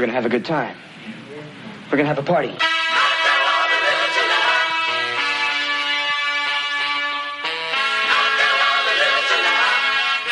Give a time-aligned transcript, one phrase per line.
[0.00, 0.74] We're gonna have a good time.
[1.90, 2.56] We're gonna have a party.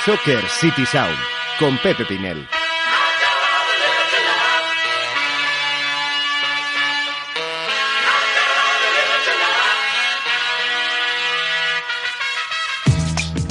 [0.06, 1.18] Soccer City Sound
[1.58, 2.48] con Pepe Pinel.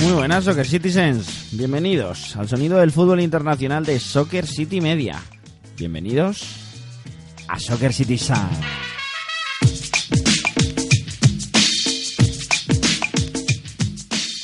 [0.02, 5.22] Muy buenas Soccer Citizens, bienvenidos al sonido del fútbol internacional de Soccer City Media.
[5.78, 6.42] Bienvenidos
[7.48, 8.50] a Soccer City Sound.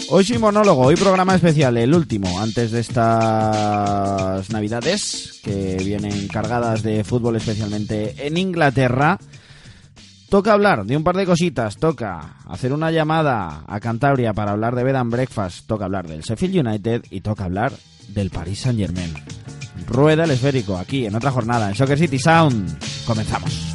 [0.09, 6.83] Hoy sí monólogo, hoy programa especial, el último, antes de estas navidades que vienen cargadas
[6.83, 9.17] de fútbol especialmente en Inglaterra.
[10.29, 14.75] Toca hablar de un par de cositas, toca hacer una llamada a Cantabria para hablar
[14.75, 17.73] de Bed and Breakfast, toca hablar del Sheffield United y toca hablar
[18.09, 19.13] del Paris Saint Germain.
[19.87, 22.77] Rueda el esférico aquí en otra jornada en Soccer City Sound.
[23.05, 23.73] Comenzamos.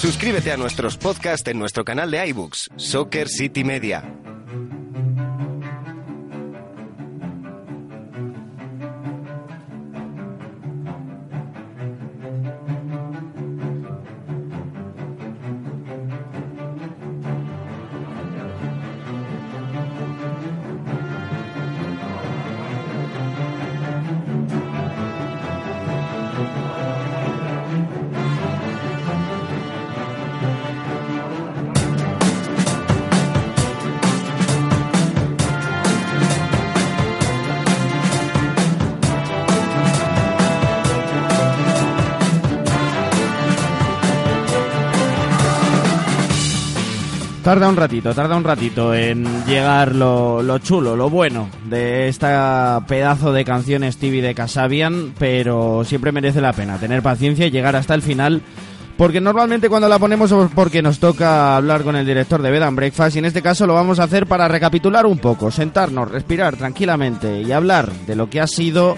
[0.00, 4.25] Suscríbete a nuestros podcasts en nuestro canal de iBooks, Soccer City Media.
[47.46, 52.82] Tarda un ratito, tarda un ratito en llegar lo, lo chulo, lo bueno de esta
[52.88, 57.76] pedazo de canción Stevie de Casabian, pero siempre merece la pena tener paciencia y llegar
[57.76, 58.42] hasta el final,
[58.96, 62.64] porque normalmente cuando la ponemos es porque nos toca hablar con el director de Bed
[62.64, 66.10] and Breakfast y en este caso lo vamos a hacer para recapitular un poco, sentarnos,
[66.10, 68.96] respirar tranquilamente y hablar de lo que ha sido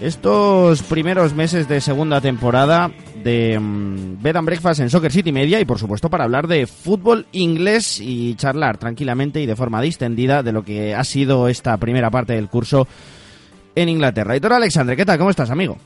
[0.00, 2.90] estos primeros meses de segunda temporada
[3.26, 6.66] de mm, Bed and Breakfast en Soccer City Media y por supuesto para hablar de
[6.66, 11.76] fútbol inglés y charlar tranquilamente y de forma distendida de lo que ha sido esta
[11.76, 12.86] primera parte del curso
[13.74, 14.36] en Inglaterra.
[14.36, 15.18] Hitor Alexandre, ¿qué tal?
[15.18, 15.76] ¿Cómo estás, amigo?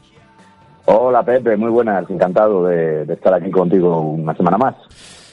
[0.85, 4.75] Hola Pepe, muy buenas, encantado de, de estar aquí contigo una semana más.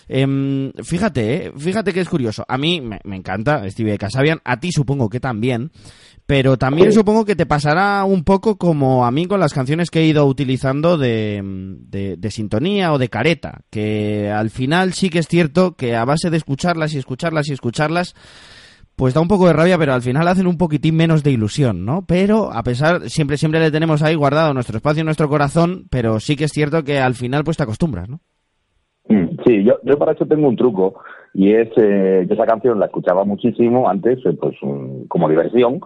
[0.09, 2.45] Em, fíjate, eh, fíjate que es curioso.
[2.47, 5.72] A mí me, me encanta Stevie Casabian, a ti supongo que también.
[6.28, 10.00] Pero también supongo que te pasará un poco como a mí con las canciones que
[10.02, 15.20] he ido utilizando de, de- de sintonía o de careta, que al final sí que
[15.20, 18.14] es cierto que a base de escucharlas y escucharlas y escucharlas,
[18.98, 21.86] pues da un poco de rabia, pero al final hacen un poquitín menos de ilusión,
[21.86, 22.04] ¿no?
[22.06, 26.20] Pero a pesar, siempre, siempre le tenemos ahí guardado nuestro espacio en nuestro corazón, pero
[26.20, 28.20] sí que es cierto que al final pues te acostumbras, ¿no?
[29.08, 30.96] Mm, Sí, yo, yo para eso tengo un truco
[31.34, 35.80] y es eh, yo esa canción la escuchaba muchísimo antes, eh, pues mm, como diversión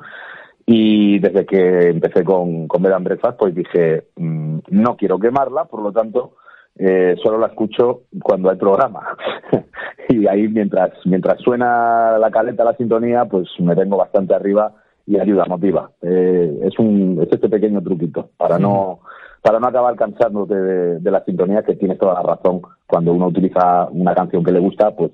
[0.74, 5.66] y desde que empecé con, con Bed and Breakfast pues dije mm, no quiero quemarla,
[5.66, 6.36] por lo tanto
[6.78, 9.18] eh, solo la escucho cuando hay programa
[10.10, 14.74] y ahí mientras mientras suena la caleta, la sintonía, pues me tengo bastante arriba
[15.06, 15.92] y ayuda, motiva.
[16.02, 19.02] Eh, es un es este pequeño truquito para no
[19.42, 22.62] para no acabar cansándote de, de la sintonía, que tienes toda la razón.
[22.88, 25.12] Cuando uno utiliza una canción que le gusta, pues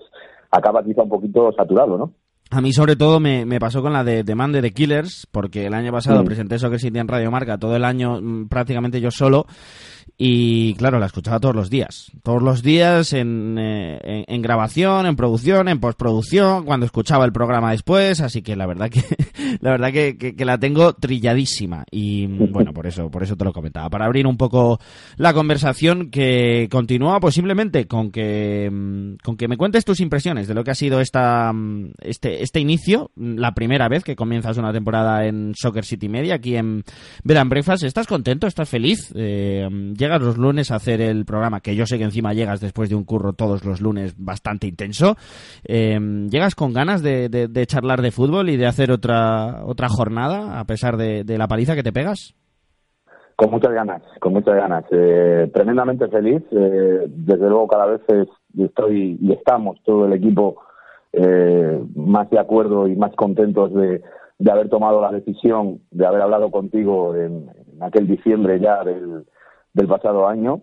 [0.51, 2.12] acaba quizá un poquito saturado, ¿no?
[2.50, 5.28] A mí sobre todo me, me pasó con la de The Man de The Killers,
[5.31, 6.25] porque el año pasado Mm.
[6.25, 9.46] presenté Soccer City en Radio Marca todo el año mm, prácticamente yo solo
[10.18, 12.12] y claro, la escuchaba todos los días.
[12.23, 17.31] Todos los días en, eh, en, en grabación, en producción, en postproducción, cuando escuchaba el
[17.31, 19.01] programa después, así que la verdad que
[19.62, 23.51] la verdad que, que- la tengo trilladísima y bueno, por eso por eso te lo
[23.53, 24.79] comentaba, para abrir un poco
[25.18, 30.53] la conversación que continúa simplemente con que mm, con que me cuentes tus impresiones de
[30.53, 34.71] lo que ha sido esta mm, este este inicio, la primera vez que comienzas una
[34.71, 36.83] temporada en Soccer City Media aquí en
[37.24, 37.83] Bed and Breakfast.
[37.83, 38.48] ¿Estás contento?
[38.48, 39.12] ¿Estás feliz?
[39.15, 39.68] Eh,
[39.98, 42.96] llegas los lunes a hacer el programa, que yo sé que encima llegas después de
[42.96, 45.16] un curro todos los lunes bastante intenso.
[45.66, 46.00] Eh,
[46.30, 50.98] ¿Llegas con ganas de, charlar de fútbol y de hacer otra otra jornada a pesar
[50.98, 52.36] de, la paliza que te pegas?
[53.36, 54.86] Con muchas ganas, con muchas ganas.
[54.92, 56.42] Eh, tremendamente feliz.
[56.52, 60.58] eh, desde luego cada vez es- estoy y estamos todo el equipo
[61.14, 64.02] eh, más de acuerdo y más contentos de,
[64.52, 67.50] haber tomado la decisión, de haber hablado contigo en
[67.82, 69.26] aquel diciembre ya del,
[69.77, 70.62] del pasado año.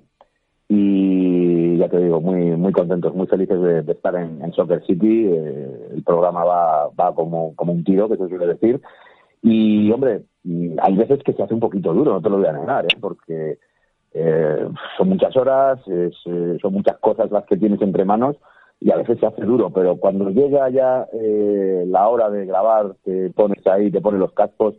[0.68, 5.26] y ya te digo, muy muy contentos, muy felices de, estar en, Soccer City.
[5.26, 8.80] Eh, el programa va, va como, como un tiro, que se suele decir.
[9.42, 10.22] Y, hombre,
[10.82, 12.96] hay veces que se hace un poquito duro, no te lo voy a negar, ¿eh?
[13.00, 13.58] porque
[14.14, 16.10] eh, son muchas horas, eh,
[16.60, 18.36] son muchas cosas las que tienes entre manos
[18.80, 22.94] y a veces se hace duro, pero cuando llega ya eh, la hora de grabar,
[23.04, 24.76] te pones ahí, te pones los cascos,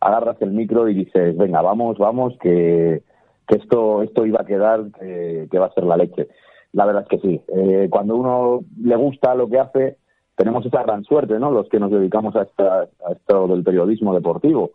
[0.00, 3.02] agarras el micro y dices, venga, vamos, vamos, que,
[3.46, 6.28] que esto, esto iba a quedar, que va a ser la leche.
[6.72, 7.40] La verdad es que sí.
[7.48, 9.96] Eh, cuando uno le gusta lo que hace,
[10.34, 11.50] tenemos esa gran suerte, ¿no?
[11.50, 14.72] Los que nos dedicamos a, a esto del periodismo deportivo.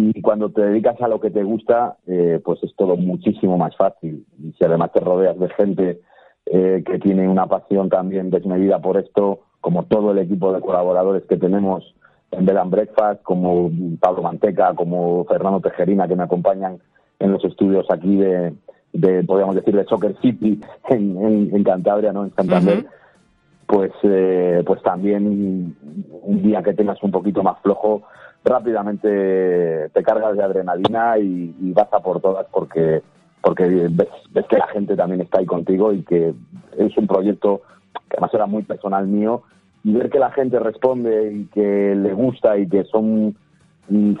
[0.00, 3.76] Y cuando te dedicas a lo que te gusta, eh, pues es todo muchísimo más
[3.76, 4.24] fácil.
[4.38, 6.00] Y si además te rodeas de gente
[6.46, 11.24] eh, que tiene una pasión también desmedida por esto, como todo el equipo de colaboradores
[11.24, 11.96] que tenemos
[12.30, 16.78] en Bed Breakfast, como Pablo Manteca, como Fernando Tejerina, que me acompañan
[17.18, 18.54] en los estudios aquí de,
[18.92, 22.24] de podríamos decir, de Soccer City en, en, Cantabria, ¿no?
[22.24, 22.86] En Santander.
[23.66, 25.76] Pues, eh, pues también
[26.22, 28.02] un día que tengas un poquito más flojo,
[28.42, 33.02] rápidamente te cargas de adrenalina y, vas a por todas porque
[33.42, 36.34] porque ves, ves, que la gente también está ahí contigo y que
[36.76, 37.62] es un proyecto
[38.08, 39.42] que además era muy personal mío
[39.84, 43.36] y ver que la gente responde y que le gusta y que son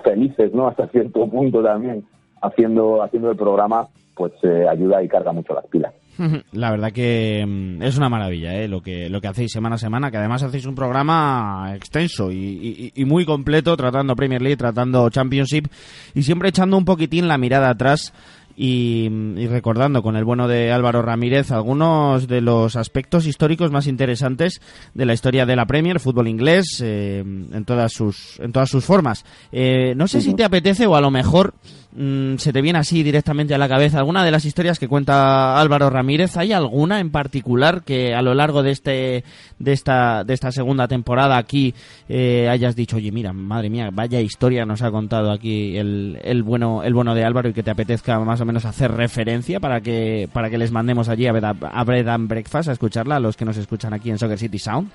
[0.04, 2.04] felices no hasta cierto punto también
[2.42, 5.92] haciendo haciendo el programa pues eh, ayuda y carga mucho las pilas
[6.52, 8.68] la verdad que mm, es una maravilla ¿eh?
[8.68, 12.92] lo que lo que hacéis semana a semana, que además hacéis un programa extenso y,
[13.06, 15.66] muy completo, tratando Premier League, tratando Championship
[16.14, 18.12] y siempre echando un poquitín la mirada atrás
[18.60, 19.08] y,
[19.46, 24.60] recordando con el bueno de Álvaro Ramírez algunos de los aspectos históricos más interesantes
[24.94, 28.84] de la historia de la Premier, fútbol inglés, eh, en todas sus en todas sus
[28.84, 29.24] formas.
[29.52, 31.54] Eh, no sé si te apetece o a lo mejor
[32.00, 35.60] Mm, se te viene así directamente a la cabeza alguna de las historias que cuenta
[35.60, 36.36] Álvaro Ramírez?
[36.36, 39.24] ¿Hay alguna en particular que a lo largo de este
[39.58, 41.74] de esta de esta segunda temporada aquí
[42.08, 46.44] eh, hayas dicho, oye, mira, madre mía, vaya historia nos ha contado aquí el, el
[46.44, 49.80] bueno el bueno de Álvaro y que te apetezca más o menos hacer referencia para
[49.80, 53.36] que para que les mandemos allí a, a Bread and Breakfast a escucharla a los
[53.36, 54.88] que nos escuchan aquí en Soccer City Sound?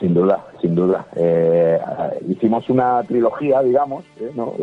[0.00, 1.06] Sin duda, sin duda.
[1.16, 1.78] Eh,
[2.28, 4.30] hicimos una trilogía, digamos, ¿eh?
[4.34, 4.54] ¿no?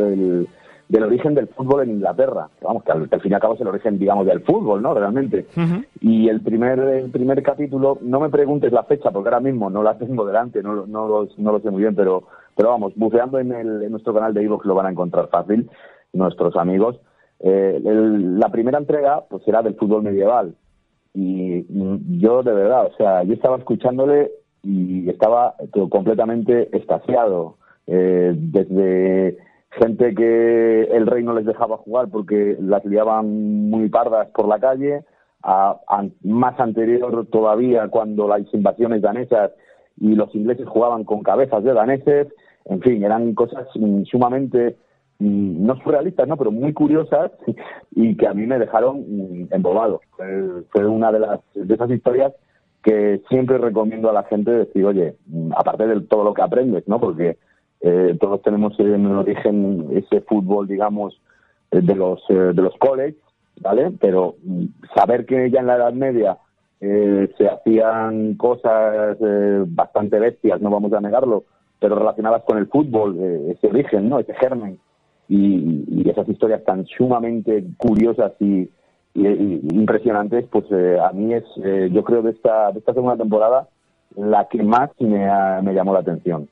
[0.87, 2.49] Del origen del fútbol en Inglaterra.
[2.61, 4.93] Vamos, que al, fin y al cabo es el origen, digamos, del fútbol, ¿no?
[4.93, 5.47] Realmente.
[6.01, 9.81] Y el primer, el primer capítulo, no me preguntes la fecha, porque ahora mismo no
[9.83, 12.23] la tengo delante, no, no, lo, no lo sé muy bien, pero,
[12.55, 15.69] pero vamos, buceando en, el, en nuestro canal de Evox lo van a encontrar fácil,
[16.13, 16.99] nuestros amigos.
[17.39, 20.55] Eh, la primera entrega, pues era del fútbol medieval.
[21.13, 21.65] Y
[22.19, 24.31] yo, de verdad, o sea, yo estaba escuchándole
[24.63, 25.55] y estaba
[25.89, 27.57] completamente estasiado.
[27.87, 29.37] Eh, desde
[29.79, 34.59] gente que el rey no les dejaba jugar porque las liaban muy pardas por la
[34.59, 35.03] calle,
[35.43, 35.79] a,
[36.23, 39.51] más anterior todavía cuando las invasiones danesas
[39.97, 42.27] y los ingleses jugaban con cabezas de daneses,
[42.65, 43.67] en fin, eran cosas
[44.05, 44.75] sumamente
[45.19, 47.31] mm, no surrealistas, no, pero muy curiosas
[47.91, 50.01] y que a mí me dejaron mm, embobado.
[50.71, 52.33] Fue una de las de esas historias
[52.83, 56.87] que siempre recomiendo a la gente decir, oye, mm, aparte de todo lo que aprendes,
[56.87, 56.99] ¿no?
[56.99, 57.37] Porque
[57.87, 61.21] eh, todos tenemos en origen ese fútbol, digamos,
[61.69, 63.15] eh, de los eh, de los college,
[63.61, 63.91] ¿vale?
[64.01, 64.65] Pero mm,
[64.95, 66.37] saber que ya en la Edad Media
[66.77, 69.17] se hacían cosas
[69.67, 71.45] bastante bestias, no vamos a negarlo,
[71.79, 73.17] pero relacionadas con el fútbol,
[73.49, 74.19] ese origen, ¿no?
[74.19, 74.77] Ese germen
[75.27, 78.69] y, esas historias tan sumamente curiosas y,
[79.15, 81.45] impresionantes, pues a mí es,
[81.91, 83.67] yo creo, de esta, de esta segunda temporada
[84.15, 85.27] la que más me,
[85.63, 86.47] me llamó la atención.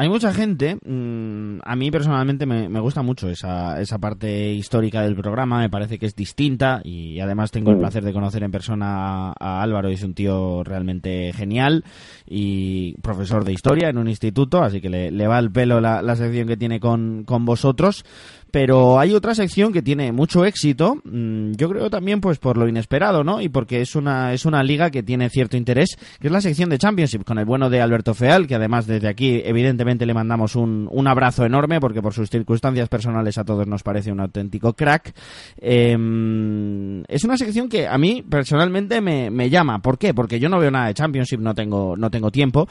[0.00, 5.16] Hay mucha gente, mm, a mí personalmente me, gusta mucho esa, esa parte histórica del
[5.16, 7.80] programa, me parece que es distinta y además tengo el mm.
[7.80, 11.82] placer de conocer en persona a, Álvaro, es un tío realmente genial
[12.24, 16.14] y profesor de historia en un instituto, así que le, va el pelo la, la
[16.14, 18.04] sección que tiene con, con vosotros.
[18.50, 22.68] Pero hay otra sección que tiene mucho éxito, mm, yo creo también pues por lo
[22.68, 23.40] inesperado, ¿no?
[23.40, 26.70] Y porque es una, es una liga que tiene cierto interés, que es la sección
[26.70, 30.56] de Championship, con el bueno de Alberto Feal, que además desde aquí evidentemente le mandamos
[30.56, 34.72] un, un abrazo enorme, porque por sus circunstancias personales a todos nos parece un auténtico
[34.72, 35.14] crack.
[35.58, 39.80] Em, es una sección que a mí personalmente me, me llama.
[39.80, 40.14] ¿Por qué?
[40.14, 42.68] Porque yo no veo nada de Championship, no tengo, no tengo tiempo.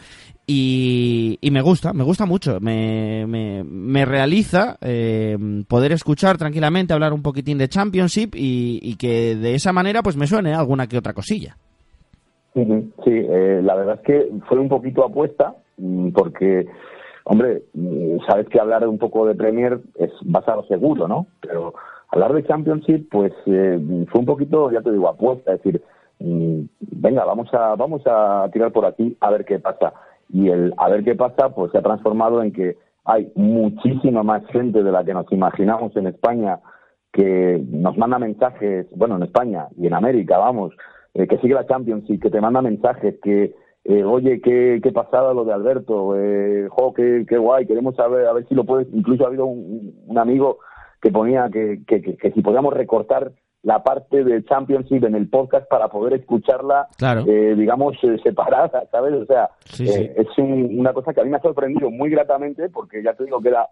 [0.49, 2.59] Y, me gusta, me gusta mucho.
[2.61, 5.37] Me, me, me realiza eh,
[5.67, 10.15] poder escuchar tranquilamente, hablar un poquitín de Championship y, y, que de esa manera pues
[10.15, 11.57] me suene alguna que otra cosilla.
[12.53, 16.65] Sí, eh, la verdad es que fue un poquito apuesta mm, porque,
[17.25, 21.27] hombre, mm, sabes que hablar un poco de Premier es basado seguro, ¿no?
[21.41, 21.75] Pero
[22.09, 25.83] hablar de Championship, pues eh, fue un poquito, ya te digo, apuesta, es decir,
[26.19, 29.93] mm, venga, vamos a, vamos a tirar por aquí a ver qué pasa.
[30.29, 34.45] Y el a ver qué pasa, pues se ha transformado en que hay muchísima más
[34.47, 36.59] gente de la que nos imaginamos en España
[37.13, 40.73] que nos manda mensajes, bueno, en España y en América, vamos,
[41.13, 43.55] eh, que sigue la Championship, que te manda mensajes, que,
[43.85, 48.27] eh, oye, qué, qué pasada lo de Alberto, eh, jo, qué, qué guay, queremos saber,
[48.27, 50.59] a ver si lo puedes, incluso ha habido un, un amigo
[51.01, 53.31] que ponía que, que, si podíamos recortar
[53.67, 56.87] la parte de Championship en el podcast para poder escucharla,
[57.27, 59.13] eh, digamos, eh, separada, ¿sabes?
[59.13, 63.03] O sea, eh, es una cosa que a mí me ha sorprendido muy gratamente porque
[63.03, 63.67] ya te digo que era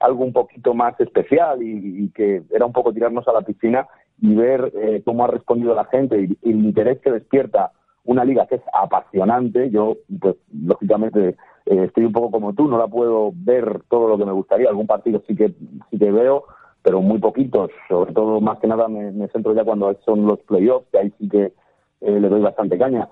[0.00, 3.86] algo un poquito más especial y, que era un poco tirarnos a la piscina
[4.20, 4.72] y ver
[5.04, 7.70] cómo ha respondido la gente y, el interés que despierta
[8.02, 9.70] una liga que es apasionante.
[9.70, 11.36] Yo, pues, lógicamente,
[11.66, 14.68] estoy un poco como tú, no la puedo ver todo lo que me gustaría.
[14.68, 15.50] Algún partido sí que,
[15.90, 16.46] sí que veo,
[16.86, 17.72] pero muy poquitos.
[17.88, 21.28] Sobre todo, más que nada, me, centro ya cuando son los playoffs, que ahí sí
[21.28, 21.52] que
[22.00, 23.08] eh, le doy bastante caña.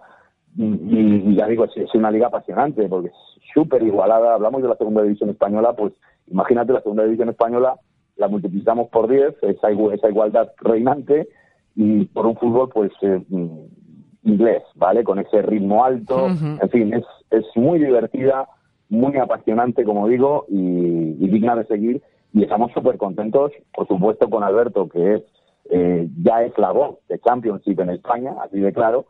[0.57, 3.15] Y, ya digo, es, una liga apasionante, porque es
[3.53, 4.35] súper igualada.
[4.35, 5.93] Hablamos de la segunda división española, pues
[6.29, 7.75] imagínate la segunda división española,
[8.15, 11.27] la multiplicamos por 10, esa, esa igualdad reinante,
[11.75, 13.59] y por un fútbol, pues, eh, mm,
[14.23, 15.03] inglés, ¿vale?
[15.03, 16.29] Con ese ritmo alto.
[16.29, 18.47] En fin, es, es muy divertida,
[18.89, 22.03] muy apasionante, como digo, y digna de seguir
[22.35, 25.23] y estamos súper contentos, por supuesto, con Alberto, que es
[25.71, 29.07] eh, ya es la voz de Championship en España, así de claro,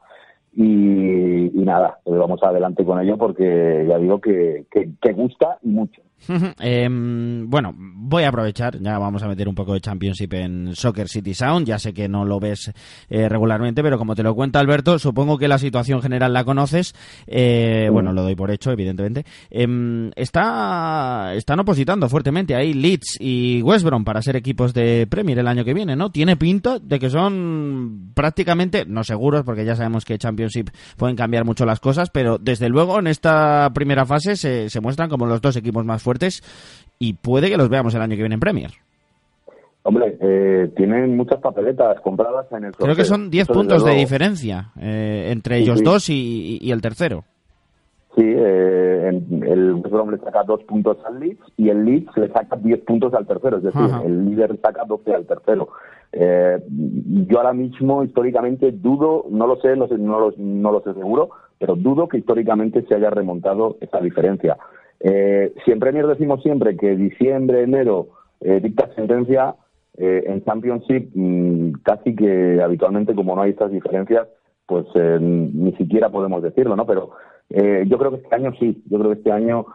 [0.52, 6.00] y, nada, pues vamos adelante con ello porque ya digo que, que gusta y mucho.
[6.61, 7.75] Em, bueno,
[8.06, 11.66] voy a aprovechar, ya vamos a meter un poco de Championship en Soccer City Sound,
[11.66, 12.70] ya sé que no lo ves
[13.08, 16.94] eh, regularmente, pero como te lo cuenta Alberto, supongo que la situación general la conoces,
[17.26, 19.25] eh, bueno, lo doy por hecho, evidentemente.
[19.50, 25.38] Em, está, están opositando fuertemente ahí Leeds y West Brom para ser equipos de Premier
[25.38, 26.11] el año que viene, ¿no?
[26.11, 30.68] Tiene pinta de que son prácticamente, no seguros, porque ya sabemos que Championship
[30.99, 35.08] pueden cambiar mucho las cosas, pero desde luego en esta primera fase se, se muestran
[35.08, 36.42] como los dos equipos más fuertes
[36.99, 38.71] y puede que los veamos el año que viene en Premier.
[39.87, 44.71] Hombre, eh, tienen muchas papeletas compradas en el Creo que son 10 puntos de diferencia
[44.81, 47.25] eh, entre ellos dos y, el tercero.
[48.17, 52.57] Sí, eh, el West le saca dos puntos al Leeds y el Leeds le saca
[52.57, 55.69] 10 puntos al tercero, es decir, el líder saca 12 al tercero.
[56.13, 60.95] yo ahora mismo, históricamente, dudo, no lo sé, no, sé no, lo, no lo sé
[60.95, 64.57] seguro, pero dudo que históricamente se haya remontado esa diferencia.
[65.06, 68.08] Eh, si en Premier decimos siempre que diciembre, enero
[68.40, 69.54] eh, dicta sentencia,
[69.99, 74.26] eh, en Championship mm, casi que habitualmente como no hay estas diferencias,
[74.66, 76.87] pues eh, ni siquiera podemos decirlo, ¿no?
[76.87, 77.11] Pero
[77.50, 79.66] yo creo que este año sí, yo creo que este año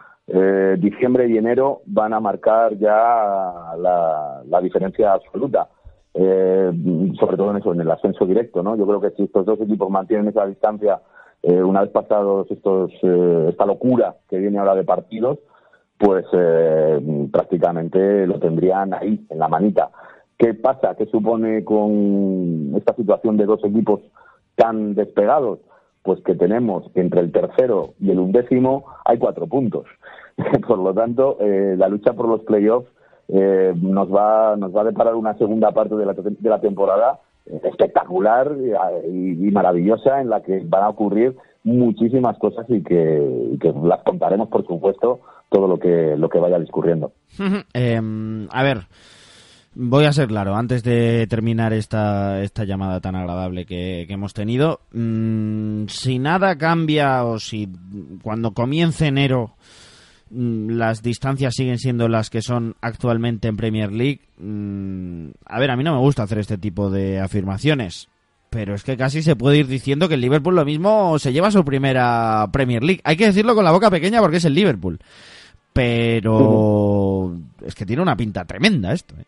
[0.79, 5.69] diciembre y enero van a marcar ya la, la diferencia absoluta.
[6.13, 8.75] sobre todo en eso, en el ascenso directo, ¿no?
[8.75, 10.99] Yo creo que si estos dos equipos mantienen esa distancia
[11.41, 15.39] eh, una vez pasados estos, eh, esta locura que viene ahora de partidos,
[15.97, 19.89] pues eh, prácticamente lo tendrían ahí, en la manita.
[20.37, 20.95] ¿Qué pasa?
[20.95, 24.01] ¿Qué supone con esta situación de dos equipos
[24.55, 25.59] tan despegados?
[26.03, 29.85] Pues que tenemos entre el tercero y el undécimo hay cuatro puntos.
[30.67, 32.89] por lo tanto, la lucha por los playoffs
[33.27, 37.19] nos va nos va a deparar una segunda parte de la temporada
[37.63, 38.55] espectacular
[39.07, 44.65] y, maravillosa en la que van a ocurrir muchísimas cosas y que, las contaremos, por
[44.65, 47.11] supuesto, todo lo que, lo que vaya discurriendo.
[47.73, 48.87] Em, a ver,
[49.75, 54.79] voy a ser claro, antes de terminar esta, esta llamada tan agradable que, hemos tenido,
[54.93, 57.67] mm, si nada cambia o si
[58.21, 59.51] cuando comience enero
[60.31, 64.21] las distancias siguen siendo las que son actualmente en Premier League.
[64.37, 68.09] Mm, a ver, a mí no me gusta hacer este tipo de afirmaciones,
[68.49, 71.51] pero es que casi se puede ir diciendo que el Liverpool lo mismo se lleva
[71.51, 73.01] su primera Premier League.
[73.03, 74.99] Hay que decirlo con la boca pequeña porque es el Liverpool.
[75.73, 79.15] Pero es que tiene una pinta tremenda esto.
[79.19, 79.25] ¿eh?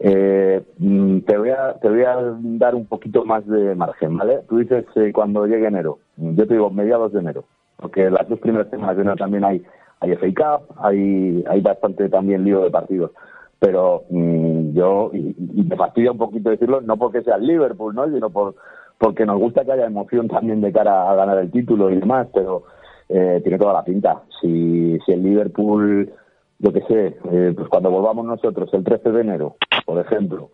[0.00, 2.16] Eh, mm, te, voy a, te voy a
[2.58, 4.40] dar un poquito más de margen, ¿vale?
[4.48, 5.98] Tú dices eh, cuando llegue enero.
[6.16, 7.44] Yo te digo mediados de enero
[7.80, 9.62] porque las dos primeras semanas también hay,
[10.00, 13.12] hay FA Cup, hay, hay bastante también lío de partidos.
[13.58, 18.06] Pero mm, yo, y, me fastidia un poquito decirlo, no porque sea el Liverpool, ¿no?
[18.06, 18.54] sino por,
[18.98, 22.28] porque nos gusta que haya emoción también de cara a ganar el título y demás,
[22.34, 22.64] pero
[23.08, 24.22] eh, tiene toda la pinta.
[24.40, 26.10] Si, si el Liverpool,
[26.58, 30.50] yo qué sé, eh, pues cuando volvamos nosotros el 13 de enero, por ejemplo,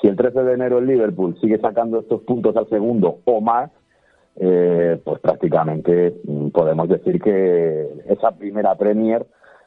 [0.00, 3.70] si el 13 de enero el Liverpool sigue sacando estos puntos al segundo o más,
[4.40, 9.26] eh, pues prácticamente mm, podemos decir que esa primera Premier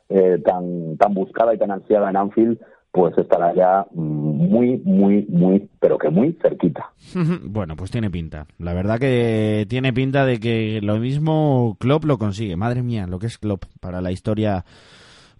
[0.09, 2.59] eh, tan, tan buscada y tan ansiada en Anfield
[2.91, 6.91] pues estará ya muy, muy, muy, pero que muy cerquita.
[7.43, 8.47] bueno, pues tiene pinta.
[8.59, 12.57] La verdad que tiene pinta de que lo mismo Klopp lo consigue.
[12.57, 14.65] Madre mía, lo que es Klopp para la historia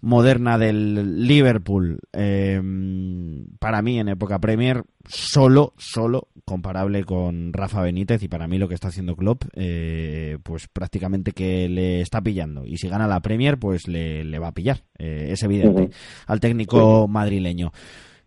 [0.02, 2.00] moderna del Liverpool.
[2.12, 8.58] Em, para mí, en época Premier, solo, solo comparable con Rafa Benítez y para mí
[8.58, 12.66] lo que está haciendo Klopp, eh, pues prácticamente que le está pillando.
[12.66, 15.90] Y si gana la Premier, pues le, va a pillar, eh, es evidente,
[16.26, 17.72] al técnico madrileño.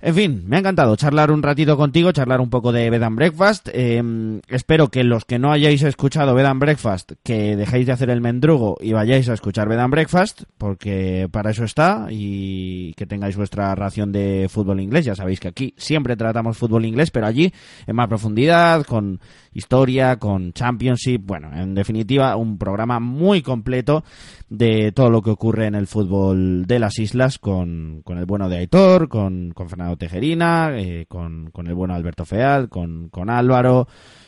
[0.02, 3.16] En fin, me ha encantado charlar un ratito contigo, charlar un poco de Bed and
[3.16, 3.70] Breakfast.
[3.72, 8.10] Em, espero que los que no hayáis escuchado Bed and Breakfast, que dejéis de hacer
[8.10, 13.06] el mendrugo y vayáis a escuchar Bed and Breakfast, porque para eso está, y que
[13.06, 15.06] tengáis vuestra ración de fútbol inglés.
[15.06, 17.54] Ya sabéis que aquí siempre tratamos fútbol inglés, pero allí
[17.88, 19.22] en más profundidad, con
[19.56, 21.22] historia, con Championship.
[21.26, 24.04] Bueno, en definitiva, un programa muy completo
[24.50, 28.50] de todo lo que ocurre en el fútbol de las islas con, con el bueno
[28.50, 33.30] de Aitor, con, con Fernando Tejerina, eh, con, con, el bueno Alberto Feal, con, con
[33.30, 33.88] Álvaro.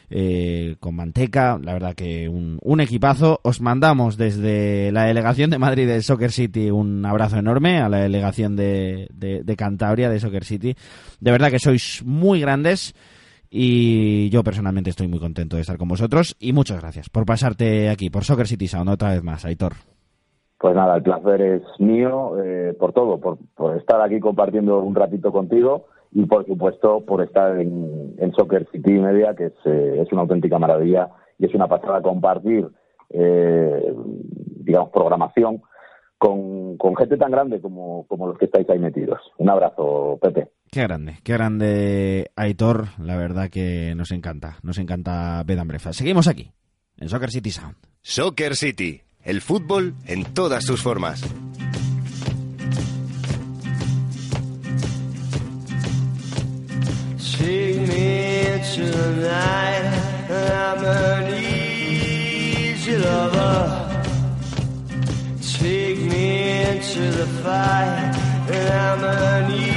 [0.09, 3.41] Eh, con Manteca, la verdad que un, un, equipazo.
[3.43, 7.97] Os mandamos desde la delegación de Madrid del Soccer City un abrazo enorme a la
[7.97, 10.77] delegación de, de, de Cantabria de Soccer City.
[11.19, 12.95] De verdad que sois muy grandes.
[13.49, 17.89] Y yo personalmente estoy muy contento de estar con vosotros y muchas gracias por pasarte
[17.89, 19.73] aquí, por Soccer City Sound, otra vez más, Aitor.
[20.59, 23.37] Pues nada, el placer es mío eh, por todo, por,
[23.77, 29.35] estar aquí compartiendo un ratito contigo y por supuesto por estar en, Soccer City Media,
[29.35, 32.67] que es, eh, es, una auténtica maravilla y es una pasada compartir,
[33.11, 33.93] eh,
[34.63, 35.61] digamos, programación
[36.17, 39.19] con, con gente tan grande como, como los que estáis ahí metidos.
[39.37, 40.49] Un abrazo, Pepe.
[40.69, 45.93] Qué grande, qué grande Aitor, la verdad que nos encanta, nos encanta Bedambrefa.
[45.93, 46.51] Seguimos aquí,
[46.97, 47.75] en Soccer City Sound.
[48.01, 51.23] Soccer City, el fútbol en todas sus formas.
[65.57, 68.15] Take me into the fight,
[68.49, 69.76] and I'm an easy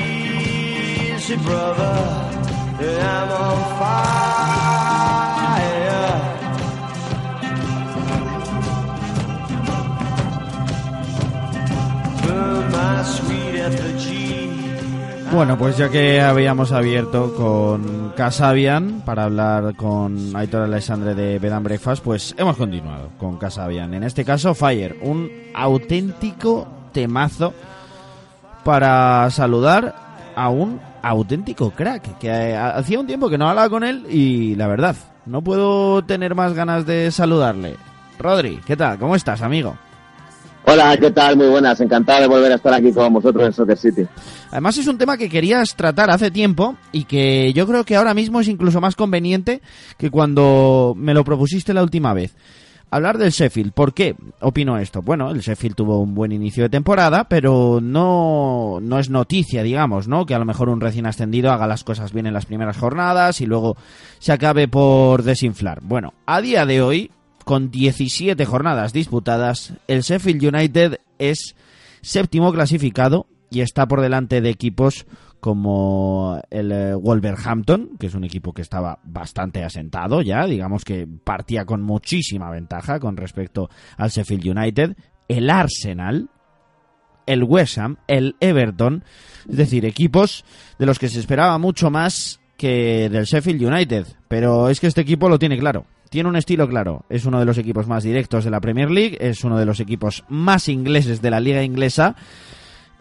[15.32, 21.52] Bueno, pues ya que habíamos abierto con Casabian para hablar con Aitor Alexandre de Bed
[21.60, 23.94] Breakfast, pues hemos continuado con Casabian.
[23.94, 27.52] En este caso, Fire, un auténtico temazo
[28.64, 29.94] para saludar
[30.34, 34.66] a un auténtico crack, que hacía un tiempo que no hablaba con él y la
[34.66, 37.76] verdad, no puedo tener más ganas de saludarle.
[38.18, 38.98] Rodri, ¿qué tal?
[38.98, 39.76] ¿Cómo estás, amigo?
[40.66, 41.36] Hola, ¿qué tal?
[41.36, 41.80] Muy buenas.
[41.80, 44.06] Encantado de volver a estar aquí con vosotros en Soccer City.
[44.50, 48.14] Además es un tema que querías tratar hace tiempo y que yo creo que ahora
[48.14, 49.62] mismo es incluso más conveniente
[49.96, 52.34] que cuando me lo propusiste la última vez.
[52.92, 53.72] Hablar del Sheffield.
[53.72, 55.00] ¿Por qué opino esto?
[55.00, 60.08] Bueno, el Sheffield tuvo un buen inicio de temporada, pero no, no es noticia, digamos,
[60.08, 60.26] ¿no?
[60.26, 63.40] Que a lo mejor un recién ascendido haga las cosas bien en las primeras jornadas
[63.40, 63.76] y luego
[64.18, 65.80] se acabe por desinflar.
[65.82, 67.12] Bueno, a día de hoy,
[67.44, 71.54] con 17 jornadas disputadas, el Sheffield United es
[72.02, 75.06] séptimo clasificado y está por delante de equipos
[75.40, 81.06] como el eh, Wolverhampton, que es un equipo que estaba bastante asentado ya, digamos que
[81.06, 84.96] partía con muchísima ventaja con respecto al Sheffield United,
[85.28, 86.28] el Arsenal,
[87.26, 89.04] el West Ham, el Everton,
[89.48, 90.44] es decir, equipos
[90.78, 95.00] de los que se esperaba mucho más que del Sheffield United, pero es que este
[95.00, 95.86] equipo lo tiene claro.
[96.10, 97.04] Tiene un estilo claro.
[97.08, 99.78] Es uno de los equipos más directos de la Premier League, es uno de los
[99.78, 102.16] equipos más ingleses de la liga inglesa.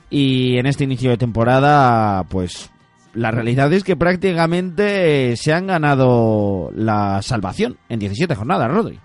[0.10, 2.72] Y en este inicio de temporada, pues
[3.14, 9.00] la realidad es que prácticamente se han ganado la salvación en 17 jornadas, Rodri.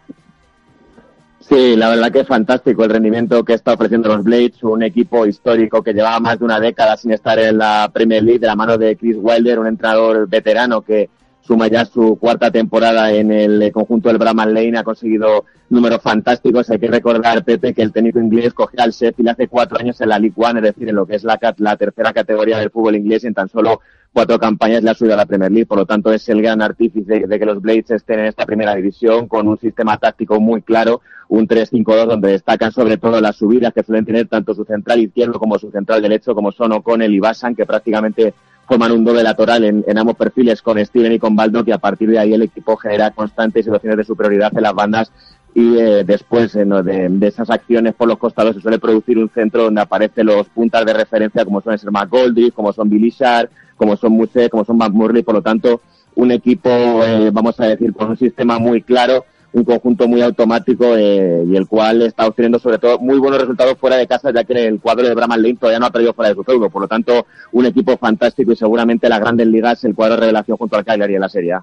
[1.41, 5.27] Sí, la verdad que es fantástico el rendimiento que está ofreciendo los Blades, un equipo
[5.27, 8.57] histórico que llevaba más de una década sin estar en la Premier League, de la
[8.57, 11.11] mano de Chris Wilder, un entrenador veterano que
[11.47, 16.71] suma ya su cuarta temporada en el conjunto del Bramall Lane, ha conseguido números fantásticos.
[16.71, 20.09] Hay que recordar, Pepe, que el técnico inglés cogió al Sheffield hace cuatro años en
[20.09, 22.97] la League One, es decir, en lo que es la, la tercera categoría del fútbol
[22.97, 23.81] inglés, y en tan solo
[24.13, 25.67] cuatro campañas le ha subido a la Premier League.
[25.67, 28.75] Por lo tanto, es el gran artífice de, que los Blades estén en esta primera
[28.75, 33.75] división con un sistema táctico muy claro, un 3-5-2, donde destacan sobre todo las subidas
[33.75, 37.21] que suelen tener tanto su central izquierdo como su central derecho, como son O'Connell y
[37.21, 38.35] Basan, que prácticamente
[38.67, 42.11] forman un doble lateral en, ambos perfiles con Steven y con Baldo, y a partir
[42.11, 45.13] de ahí el equipo genera constantes situaciones de superioridad en las bandas
[45.55, 49.65] y eh, después eh, de, esas acciones por los costados se suele producir un centro
[49.65, 53.97] donde aparecen los puntas de referencia como son ser McGoldrick, como son Billy Sharp, como
[53.97, 55.81] son Muse, como son McMurray, por lo tanto
[56.17, 59.25] un equipo, eh, vamos a decir, con un sistema muy claro
[59.55, 63.79] un conjunto muy automático eh, y el cual está obteniendo sobre todo muy buenos resultados
[63.79, 66.31] fuera de casa, ya que el cuadro de Bramall Lane todavía no ha perdido fuera
[66.31, 66.69] de su feudo.
[66.69, 70.57] Por lo tanto, un equipo fantástico y seguramente las grandes ligas el cuadro de revelación
[70.57, 71.55] junto al Cagliari en la Serie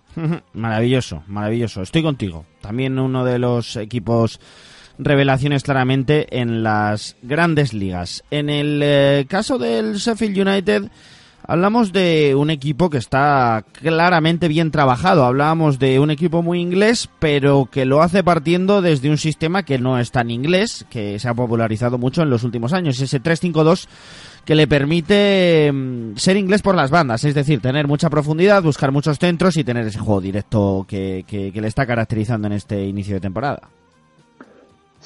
[0.54, 1.82] Maravilloso, maravilloso.
[1.82, 2.46] Estoy contigo.
[2.62, 4.40] También uno de los equipos
[4.98, 8.24] revelaciones claramente en las grandes ligas.
[8.32, 10.84] En el eh, caso del Sheffield United
[11.46, 15.26] Hablamos de un equipo que está claramente bien trabajado.
[15.26, 19.80] Hablábamos de un equipo muy inglés, pero que lo hace partiendo desde un sistema que
[19.80, 23.00] no es tan inglés, que se ha popularizado mucho en los últimos años.
[23.00, 23.88] Ese 3-5-2
[24.46, 28.92] que le permite mm, ser inglés por las bandas, es decir, tener mucha profundidad, buscar
[28.92, 33.16] muchos centros y tener ese juego directo que, que le está caracterizando en este inicio
[33.16, 33.62] de temporada.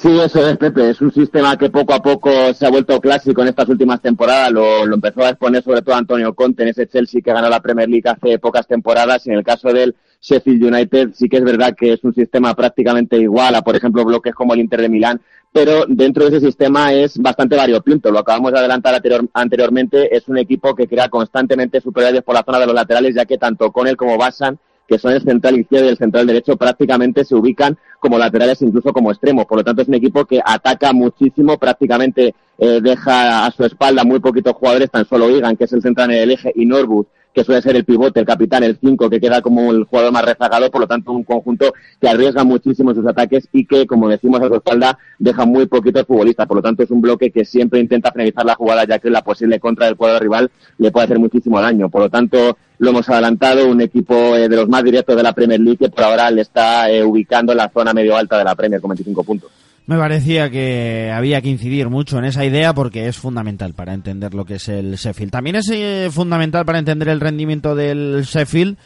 [0.06, 0.92] Sí, eso es, Pepe.
[0.92, 4.52] Es un sistema que poco a poco se ha vuelto clásico en estas últimas temporadas.
[4.52, 7.90] Lo, empezó a exponer sobre todo Antonio Conte en ese Chelsea que ganó la Premier
[7.90, 9.26] League hace pocas temporadas.
[9.26, 12.54] Y en el caso del Sheffield United sí que es verdad que es un sistema
[12.54, 15.22] prácticamente igual a, por ejemplo, bloques como el Inter de Milán.
[15.52, 18.12] Pero dentro de ese sistema es bastante variopinto.
[18.12, 19.02] Lo acabamos de adelantar
[19.34, 20.16] anteriormente.
[20.16, 23.40] Es un equipo que crea constantemente superioridades por la zona de los laterales, ya que
[23.40, 27.36] tanto Conel como Bassan que son el central izquierdo y el central derecho, prácticamente se
[27.36, 29.46] ubican como laterales, incluso como extremos.
[29.46, 34.04] Por lo tanto, es un equipo que ataca muchísimo, prácticamente eh, deja a su espalda
[34.04, 37.08] muy poquitos jugadores, tan solo Igan, que es el central en el eje, y Norwood,
[37.36, 40.24] que suele ser el pivote, el capitán, el 5, que queda como el jugador más
[40.24, 44.42] rezagado, por lo tanto un conjunto que arriesga muchísimo sus ataques y que, como decimos
[44.42, 47.82] a su espalda, deja muy poquitos futbolistas, por lo tanto es un bloque que siempre
[47.82, 51.20] intenta finalizar la jugada, ya que la posible contra del cuadro rival le puede hacer
[51.20, 55.18] muchísimo daño, por lo tanto lo hemos adelantado, un equipo eh, de los más directos
[55.18, 58.16] de la Premier League que por ahora le está eh, ubicando en la zona medio
[58.16, 59.52] alta de la Premier con 25 puntos.
[59.88, 64.34] Me parecía que había que incidir mucho en esa idea porque es fundamental para entender
[64.34, 65.32] lo que es el Sheffield.
[65.32, 68.78] También es eh, fundamental para entender el rendimiento del Sheffield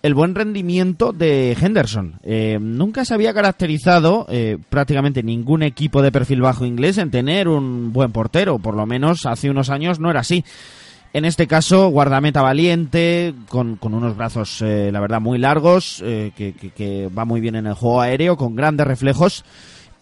[0.00, 2.20] el buen rendimiento de Henderson.
[2.60, 4.28] nunca se había caracterizado
[4.70, 9.26] prácticamente ningún equipo de perfil bajo inglés en tener un buen portero, por lo menos
[9.26, 10.44] hace unos años no era así.
[11.14, 16.32] En este caso, guardameta valiente, con, con unos brazos, eh, la verdad, muy largos, eh,
[16.36, 19.44] que, que, va muy bien en el juego aéreo, con grandes reflejos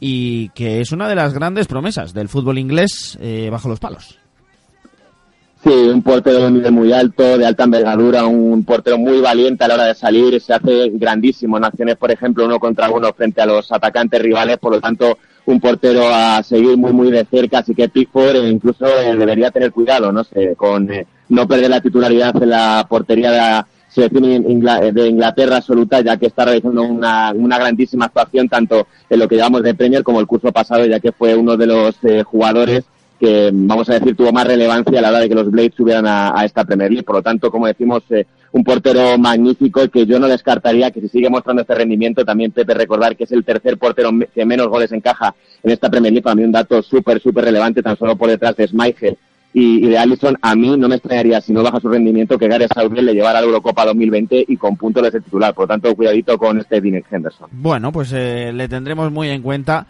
[0.00, 4.18] y que es una de las grandes promesas del fútbol inglés eh, bajo los palos.
[5.62, 9.68] Sí, un portero de nivel muy alto, de alta envergadura, un portero muy valiente a
[9.68, 13.40] la hora de salir, se hace grandísimo en acciones, por ejemplo, uno contra uno frente
[13.40, 17.58] a los atacantes rivales, por lo tanto, un portero a seguir muy muy de cerca,
[17.58, 21.80] así que Pickford incluso eh, debería tener cuidado, no sé, con eh, no perder la
[21.80, 27.32] titularidad en la portería de la selección de Inglaterra absoluta, ya que está realizando una,
[27.32, 31.00] una grandísima actuación tanto en lo que llamamos de Premier como el curso pasado, ya
[31.00, 32.84] que fue uno de los eh, jugadores
[33.18, 36.06] que, vamos a decir, tuvo más relevancia a la hora de que los Blades subieran
[36.06, 37.04] a, esta Premier League.
[37.04, 41.08] Por lo tanto, como decimos, eh, un portero magnífico que yo no descartaría que si
[41.08, 44.92] sigue mostrando este rendimiento, también Pepe recordar que es el tercer portero que menos goles
[44.92, 46.22] encaja en esta Premier League.
[46.22, 49.16] Para mí un dato súper, súper relevante, tan solo por detrás de Schmeichel
[49.58, 52.74] y, de Allison, a mí no me extrañaría, si no baja su rendimiento, que Gareth
[52.74, 55.54] Southgate le llevara a la Eurocopa 2020 y con puntos de ese titular.
[55.54, 57.48] Por lo tanto, cuidadito con este Dean Henderson.
[57.52, 59.86] Bueno, pues eh, le tendremos muy en cuenta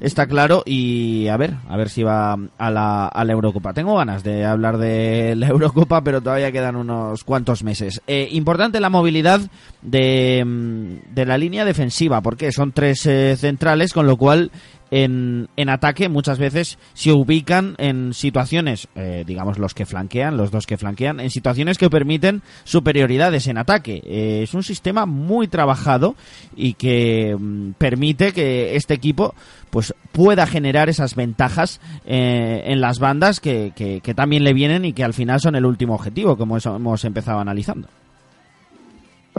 [0.00, 3.72] está claro y a ver, a ver si va a la, a la Eurocopa.
[3.72, 8.00] Tengo ganas de hablar de la Eurocopa, pero todavía quedan unos cuantos meses.
[8.06, 9.40] Eh, importante la movilidad
[9.82, 14.50] de, mm, de la línea defensiva, porque son tres eh, centrales, con lo cual
[14.90, 20.50] en, en, ataque muchas veces se ubican en situaciones, eh, digamos los que flanquean, los
[20.50, 24.02] dos que flanquean, en situaciones que permiten superioridades en ataque.
[24.04, 26.16] Eh, es un sistema muy trabajado
[26.56, 29.34] y que mm, permite que este equipo
[29.70, 34.84] pues pueda generar esas ventajas eh, en las bandas que, que, que, también le vienen
[34.84, 37.88] y que al final son el último objetivo, como hemos empezado analizando.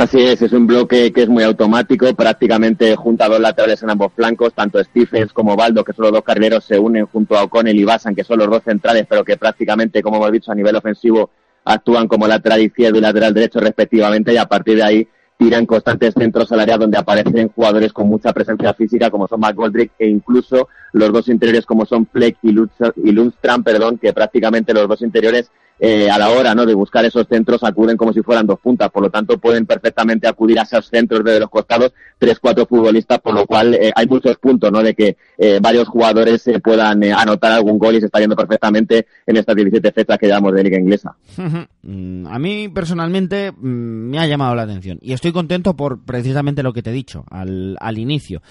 [0.02, 3.92] Así es, es un bloque que es muy automático, prácticamente junto a dos laterales en
[3.92, 7.44] ambos flancos, tanto Stephens como Baldo, que son los dos carrileros, se unen junto a
[7.44, 10.56] O'Connell y Basan, que son los dos centrales, pero que prácticamente, como hemos dicho, a
[10.56, 11.30] nivel ofensivo
[11.66, 16.16] actúan como lateral izquierdo y lateral derecho respectivamente, y a partir de ahí tiran constantes
[16.16, 20.68] centros al área donde aparecen jugadores con mucha presencia física, como son McGoldrick, e incluso
[20.94, 25.52] los dos interiores como son Fleck y Lundström, perdón, que prácticamente los dos interiores
[25.84, 26.64] eh, a la hora ¿no?
[26.64, 30.28] de buscar esos centros acuden como si fueran dos puntas, por lo tanto pueden perfectamente
[30.28, 34.06] acudir a esos centros desde los costados tres, cuatro futbolistas, por lo cual eh, hay
[34.06, 34.84] muchos puntos ¿no?
[34.84, 39.38] de que eh, varios jugadores puedan anotar algún gol y se está viendo perfectamente en
[39.38, 41.16] estas 17 fechas que llevamos de liga inglesa.
[41.84, 46.62] Mm, a mí personalmente mm, me ha llamado la atención y estoy contento por precisamente
[46.62, 48.44] lo que te he dicho al, al inicio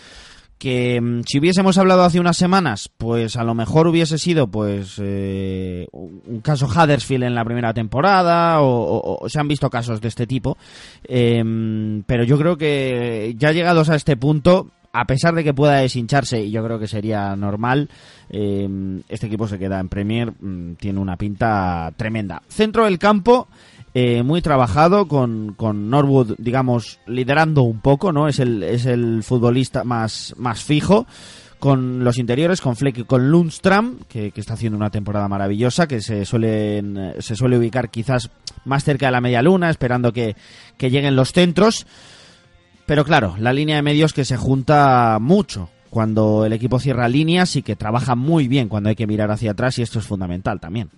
[0.61, 5.01] que mm, si hubiésemos hablado hace unas semanas, pues a lo mejor hubiese sido pues
[5.03, 10.27] eh, un caso Huddersfield en la primera temporada o, se han visto casos de este
[10.27, 10.59] tipo,
[11.05, 15.77] em, pero yo creo que ya llegados a este punto, a pesar de que pueda
[15.77, 17.89] deshincharse, y yo creo que sería normal,
[18.29, 22.43] em, este equipo se queda en Premier, mm, tiene una pinta tremenda.
[22.49, 23.49] Centro del campo,
[23.95, 28.29] eh, muy trabajado con, con, Norwood, digamos, liderando un poco, ¿no?
[28.29, 31.07] Es el, es el futbolista más, más fijo
[31.59, 36.01] con los interiores, con Fleck y con Lundstram, que, está haciendo una temporada maravillosa, que
[36.01, 36.83] se suele,
[37.19, 38.31] se suele ubicar quizás
[38.65, 40.37] más cerca de la media luna, esperando que,
[40.79, 41.87] que lleguen los centros.
[42.87, 47.57] Pero claro, la línea de medios que se junta mucho cuando el equipo cierra líneas
[47.57, 50.61] y que trabaja muy bien cuando hay que mirar hacia atrás y esto es fundamental
[50.61, 50.89] también.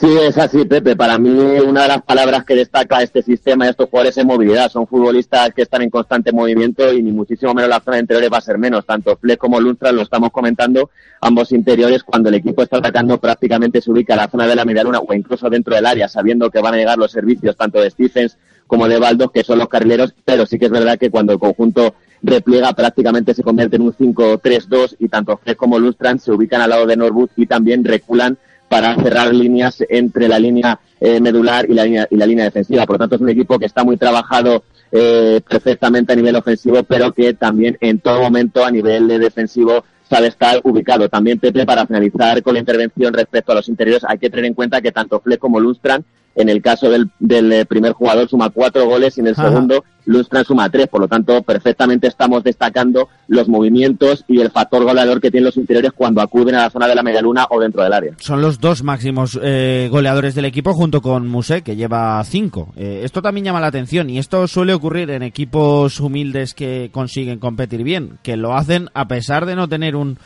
[0.00, 0.96] Sí, es así, Pepe.
[0.96, 4.70] Para mí, una de las palabras que destaca este sistema y estos jugadores es movilidad.
[4.70, 8.32] Son futbolistas que están en constante movimiento y ni muchísimo menos la zona de interiores
[8.32, 8.86] va a ser menos.
[8.86, 10.88] Tanto Fleck como Lundstram lo estamos comentando,
[11.20, 14.64] ambos interiores, cuando el equipo está atacando, prácticamente se ubica en la zona de la
[14.64, 17.90] medialuna o incluso dentro del área, sabiendo que van a llegar los servicios tanto de
[17.90, 20.14] Stephens como de Baldos, que son los carrileros.
[20.24, 23.92] Pero sí que es verdad que cuando el conjunto repliega, prácticamente se convierte en un
[23.92, 28.38] 5-3-2 y tanto Fleck como Lundstram se ubican al lado de Norwood y también reculan
[28.70, 32.86] para cerrar líneas entre la línea eh, medular y la línea, y la línea defensiva.
[32.86, 36.84] Por lo tanto, es un equipo que está muy trabajado eh, perfectamente a nivel ofensivo,
[36.84, 41.08] pero que también en todo momento a nivel defensivo sabe estar ubicado.
[41.08, 44.54] También Pepe, para finalizar con la intervención respecto a los interiores, hay que tener en
[44.54, 48.50] cuenta que tanto Fleck como Lustran en el caso del, del eh, primer jugador suma
[48.50, 50.88] cuatro goles y en el segundo Lustran suma tres.
[50.88, 55.56] Por lo tanto, perfectamente estamos destacando los movimientos y el factor goleador que tienen los
[55.56, 58.12] interiores cuando acuden a la zona de la medialuna o dentro del área.
[58.18, 62.72] Son los dos máximos eh, goleadores del equipo junto con Muse, que lleva cinco.
[62.76, 67.38] Eh, esto también llama la atención y esto suele ocurrir en equipos humildes que consiguen
[67.38, 70.18] competir bien, que lo hacen a pesar de no tener un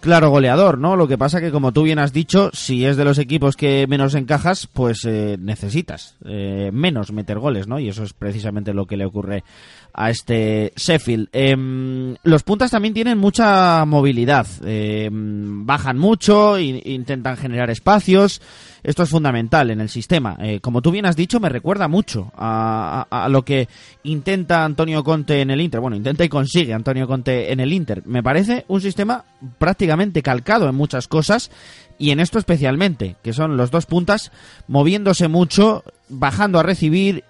[0.00, 0.96] claro goleador, ¿no?
[0.96, 3.86] Lo que pasa que, como tú bien has dicho, si es de los equipos que
[3.86, 7.78] menos encajas, pues eh, necesitas eh, menos meter goles, ¿no?
[7.78, 9.44] Y eso es precisamente lo que le ocurre
[9.92, 11.28] a este Sheffield.
[11.32, 18.40] Em, los puntas también tienen mucha movilidad, em, bajan mucho, intentan generar espacios.
[18.82, 20.36] Esto es fundamental en el sistema.
[20.40, 23.68] Eh, como tú bien has dicho, me recuerda mucho a, lo que
[24.04, 25.80] intenta Antonio Conte en el Inter.
[25.80, 28.02] Bueno, intenta y consigue Antonio Conte en el Inter.
[28.06, 29.24] Me parece un sistema
[29.58, 31.50] prácticamente calcado en muchas cosas
[31.98, 34.32] y en esto especialmente, que son los dos puntas
[34.66, 37.24] moviéndose mucho, bajando a recibir,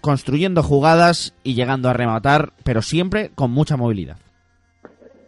[0.00, 4.16] construyendo jugadas y llegando a rematar, pero siempre con mucha movilidad.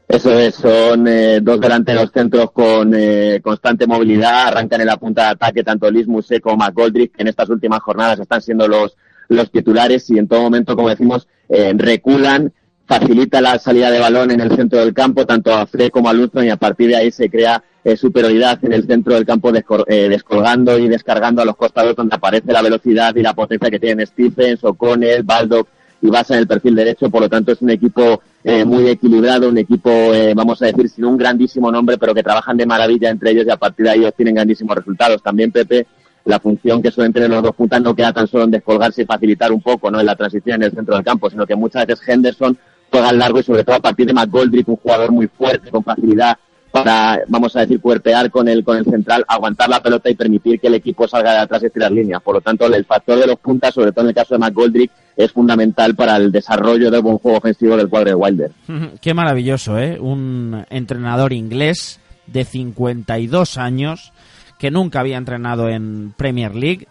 [0.09, 5.25] Eso es, son eh, dos delanteros centros con eh, constante movilidad, arrancan en la punta
[5.25, 8.97] de ataque tanto Liz Muse como McGoldrick, que en estas últimas jornadas están siendo los,
[9.29, 12.55] los titulares y en todo momento, como decimos, eh, reculan,
[12.89, 16.15] facilita la salida de balón en el centro del campo, tanto a Fred como a
[16.15, 17.63] Luzon, y a partir de ahí se crea
[17.97, 22.61] superioridad en el centro del campo, descolgando y descargando a los costados donde aparece la
[22.61, 25.69] velocidad y la potencia que tienen Stephens, O'Connell, Baldock
[26.01, 29.49] y basa en el perfil derecho, por lo tanto es un equipo eh, muy equilibrado,
[29.49, 33.11] un equipo, eh, vamos a decir, sin un grandísimo nombre, pero que trabajan de maravilla
[33.11, 35.23] entre ellos y a partir de ahí obtienen grandísimos resultados.
[35.23, 35.87] También Pepe,
[36.25, 39.07] la función que suelen tener los dos puntas no queda tan solo en descolgarse y
[39.07, 39.99] facilitar un poco ¿no?
[39.99, 42.57] en la transición en el centro del campo, sino que muchas veces Henderson
[42.91, 45.85] juega al largo y sobre todo a partir de McGoldrick, un jugador muy fuerte, con
[45.85, 46.39] facilidad
[46.71, 50.61] para, vamos a decir, cuerpear con el, con el central, aguantar la pelota y permitir
[50.61, 52.23] que el equipo salga de atrás y tirar líneas.
[52.23, 54.91] Por lo tanto, el factor de los puntas, sobre todo en el caso de McGoldrick,
[55.17, 58.53] es fundamental para el desarrollo del buen juego ofensivo del cuadro de Wilder.
[59.01, 59.99] Qué maravilloso, ¿eh?
[59.99, 64.13] Un entrenador inglés de 52 años
[64.59, 66.87] que nunca había entrenado en Premier League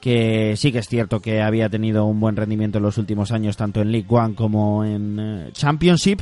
[0.00, 3.56] que sí que es cierto que había tenido un buen rendimiento en los últimos años
[3.56, 6.20] tanto en League One como en eh, Championship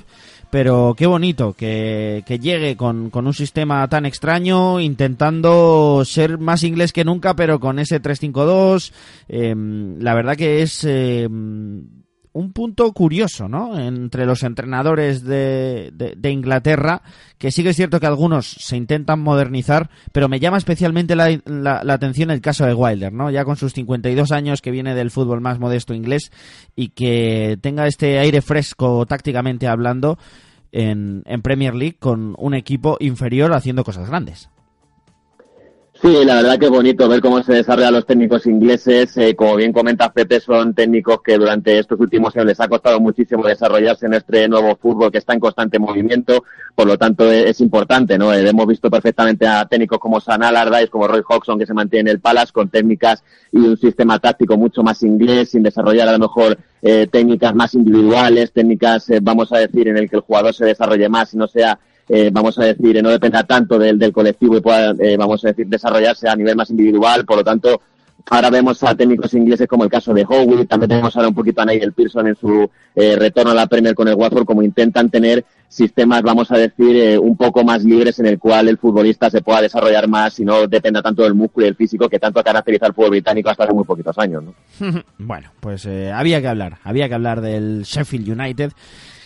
[0.50, 6.64] pero qué bonito que, que llegue con, con, un sistema tan extraño, intentando ser más
[6.64, 8.92] inglés que nunca, pero con ese 3-5-2.
[9.28, 9.54] Eh,
[9.98, 11.28] la verdad que es eh,
[12.32, 13.78] un punto curioso, ¿no?
[13.78, 17.02] Entre los entrenadores de, de, Inglaterra,
[17.38, 21.40] que sí que es cierto que algunos se intentan modernizar, pero me llama especialmente la,
[21.46, 23.30] la, atención el caso de Wilder, ¿no?
[23.30, 26.30] Ya con sus 52 años que viene del fútbol más modesto inglés
[26.76, 30.18] y que tenga este aire fresco tácticamente hablando
[30.72, 34.48] en, en Premier League con un equipo inferior haciendo cosas grandes.
[36.00, 39.16] Sí, la verdad que es bonito ver cómo se desarrollan los técnicos ingleses.
[39.16, 43.00] Eh, como bien comenta Pepe, son técnicos que durante estos últimos años les ha costado
[43.00, 46.44] muchísimo desarrollarse en este nuevo fútbol que está en constante movimiento.
[46.76, 48.32] Por lo tanto, es, importante, ¿no?
[48.32, 52.10] Eh, hemos visto perfectamente a técnicos como San Allardyce, como Roy Hodgson, que se mantiene
[52.10, 56.12] en el Palace con técnicas y un sistema táctico mucho más inglés, sin desarrollar a
[56.12, 60.54] lo mejor eh, técnicas más individuales, técnicas, vamos a decir, en el que el jugador
[60.54, 63.98] se desarrolle más y no sea eh, vamos a decir, eh, no dependa tanto del,
[63.98, 67.26] del colectivo y pueda, eh, vamos a decir, desarrollarse a nivel más individual.
[67.26, 67.82] Por lo tanto,
[68.30, 71.60] ahora vemos a técnicos ingleses como el caso de Howie, también tenemos ahora un poquito
[71.60, 75.44] a Nigel Pearson en su retorno a la Premier con el Watford, como intentan tener
[75.68, 79.60] sistemas, vamos a decir, un poco más libres en el cual el futbolista se pueda
[79.60, 82.94] desarrollar más y no dependa tanto del músculo y el físico que tanto caracteriza al
[82.94, 84.42] fútbol británico hasta hace muy poquitos años.
[84.42, 84.54] ¿no?
[85.18, 88.72] bueno, pues había que hablar, había que hablar del Sheffield United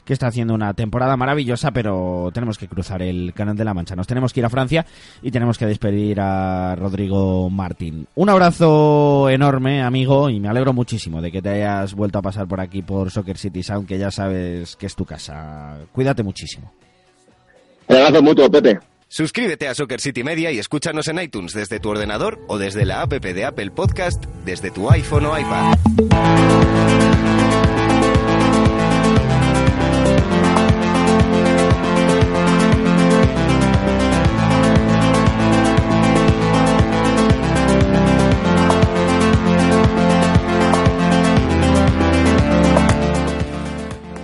[0.04, 3.96] que está haciendo una temporada maravillosa, pero tenemos que cruzar el Canal de la Mancha.
[3.96, 4.86] Nos tenemos que ir a Francia
[5.22, 8.06] y tenemos que despedir a Rodrigo Martín.
[8.14, 12.46] Un abrazo enorme, amigo, y me alegro muchísimo de que te hayas vuelto a pasar
[12.46, 15.78] por aquí por Soccer City Sound, que ya sabes que es tu casa.
[15.92, 16.72] Cuídate muchísimo.
[17.88, 18.78] Un abrazo mutuo, Pepe.
[19.12, 23.02] Suscríbete a Soccer City Media y escúchanos en iTunes desde tu ordenador o desde la
[23.02, 25.76] app de Apple Podcast desde tu iPhone o iPad.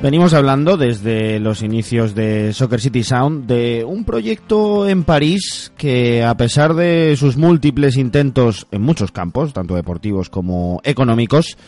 [0.01, 6.23] Venimos hablando desde los inicios de Soccer City Sound de un proyecto en París que
[6.23, 11.59] a pesar de sus múltiples intentos en muchos campos, tanto deportivos como económicos,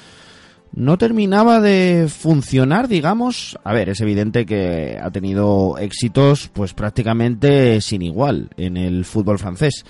[0.73, 3.59] no terminaba de funcionar, digamos.
[3.65, 9.41] A ver, es evidente que ha tenido éxitos pues prácticamente sin igual en el fútbol
[9.41, 9.85] francés.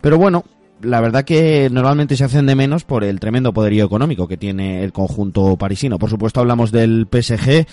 [0.00, 0.44] Pero bueno,
[0.84, 4.84] la verdad que normalmente se hacen de menos por el tremendo poderío económico que tiene
[4.84, 5.98] el conjunto parisino.
[5.98, 7.66] Por supuesto hablamos del PSG,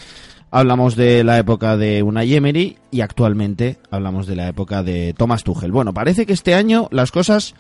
[0.50, 5.44] hablamos de la época de Unai Emery y actualmente hablamos de la época de Thomas
[5.44, 5.72] Tuchel.
[5.72, 7.56] Bueno, parece que este año las cosas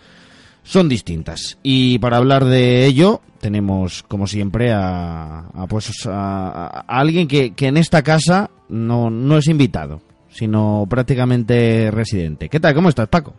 [0.64, 7.54] son distintas y para hablar de ello tenemos como siempre a, pues a, alguien que,
[7.54, 12.50] que, en esta casa no, no es invitado, sino prácticamente residente.
[12.50, 12.76] ¿Qué tal?
[12.76, 13.34] ¿Cómo estás, Paco?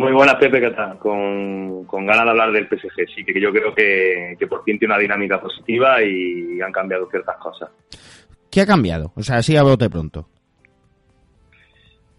[0.00, 0.98] Muy buenas, Pepe, ¿qué tal?
[0.98, 3.06] Con, ganas de hablar del PSG.
[3.14, 7.36] Sí, que yo creo que, por fin tiene una dinámica positiva y han cambiado ciertas
[7.36, 7.68] cosas.
[8.50, 9.12] ¿Qué ha cambiado?
[9.14, 10.26] O sea, así a bote pronto.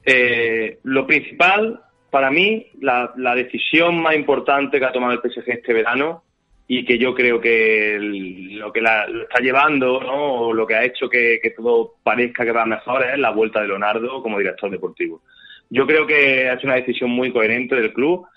[0.05, 5.73] Eh, lo principal, para mí, la, decisión más importante que ha tomado el PSG este
[5.73, 6.23] verano
[6.67, 10.33] y que yo creo que lo que la, lo está llevando, ¿no?
[10.33, 13.59] o lo que ha hecho que, que todo parezca que va mejor es la vuelta
[13.59, 15.23] de Leonardo como director deportivo.
[15.71, 18.27] Yo creo que ha sido una decisión muy coherente del club,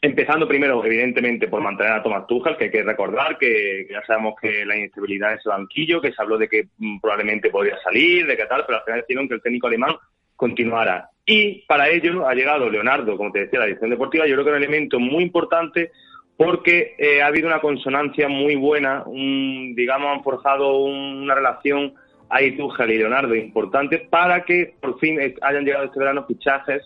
[0.00, 4.34] empezando primero, evidentemente, por mantener a Tomás Tuchel, que hay que recordar que, ya sabemos
[4.40, 8.24] que la inestabilidad en ese banquillo, que se habló de que mm, probablemente podría salir,
[8.24, 9.96] de qué tal, pero al final decidieron que el técnico alemán
[10.36, 11.10] continuara.
[11.26, 14.50] Y para ello ha llegado Leonardo, como te decía, la edición deportiva, yo creo que
[14.52, 15.90] es un elemento muy importante
[16.36, 21.94] porque eh, ha habido una consonancia muy buena, digamos, han forjado una relación
[22.28, 26.82] hay Tuchel y Leonardo importantes para que por fin hayan llegado este verano fichajes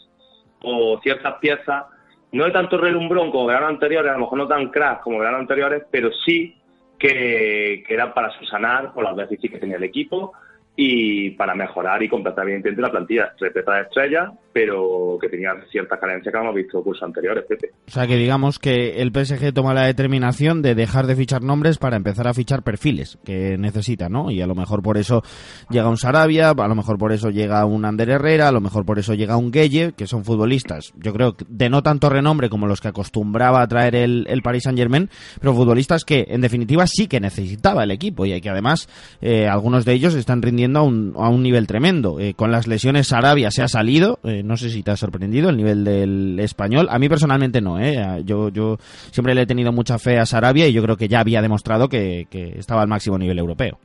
[0.62, 1.84] o ciertas piezas,
[2.32, 5.38] no de tanto relumbrón como verano anteriores, a lo mejor no tan crack como verano
[5.38, 6.56] anteriores, pero sí
[6.98, 10.32] que, que eran para subsanar por las déficits que tenía el equipo
[10.76, 13.34] y para mejorar y completar evidentemente la plantilla.
[13.38, 17.70] Repleta de estrellas, pero que tenía ciertas carencias que hemos visto cursos anteriores, Pepe.
[17.86, 21.78] O sea que digamos que el PSG toma la determinación de dejar de fichar nombres
[21.78, 24.30] para empezar a fichar perfiles que necesita, ¿no?
[24.30, 25.22] Y a lo mejor por eso
[25.70, 28.84] llega un Sarabia, a lo mejor por eso llega un Ander Herrera, a lo mejor
[28.84, 32.66] por eso llega un Gueye, que son futbolistas, yo creo, de no tanto renombre como
[32.66, 35.08] los que acostumbraba a traer el, el Paris Saint Germain,
[35.40, 38.88] pero futbolistas que en definitiva sí que necesitaba el equipo y que además
[39.20, 42.18] eh, algunos de ellos están rindiendo a un, a un nivel tremendo.
[42.20, 45.50] Eh, con las lesiones Sarabia se ha salido, eh, no sé si te ha sorprendido
[45.50, 46.88] el nivel del español.
[46.90, 48.22] A mí personalmente no, ¿eh?
[48.24, 48.76] Yo, yo
[49.10, 51.88] siempre le he tenido mucha fe a Sarabia y yo creo que ya había demostrado
[51.88, 52.26] que,
[52.56, 53.78] estaba al máximo nivel europeo.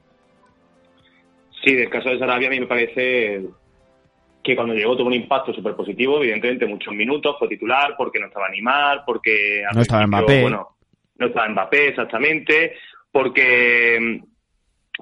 [1.63, 3.45] Sí, del caso de Sarabia a mí me parece
[4.43, 8.27] que cuando llegó tuvo un impacto súper positivo, evidentemente muchos minutos, fue titular, porque no
[8.27, 9.63] estaba Neymar, porque...
[9.73, 10.41] No estaba Mbappé.
[10.41, 10.67] Bueno,
[11.17, 12.73] no estaba Mbappé exactamente,
[13.11, 14.21] porque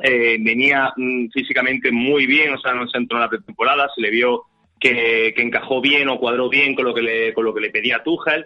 [0.01, 4.01] eh, venía mm, físicamente muy bien, o sea, no se entró en la pretemporada, se
[4.01, 4.43] le vio
[4.83, 8.03] que, encajó bien o cuadró bien con lo que le, con lo que le pedía
[8.03, 8.45] Tuchel.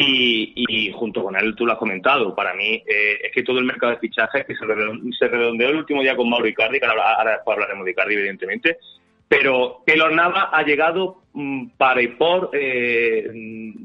[0.00, 3.64] Y, junto con él, tú lo has comentado, para mí eh, es que todo el
[3.64, 7.32] mercado de fichajes que se redondeó, el último día con Mauro Icardi, que ahora, ahora
[7.32, 8.78] después hablaremos de Icardi, evidentemente,
[9.26, 13.28] pero Keylor Nava ha llegado mm, para y por, eh,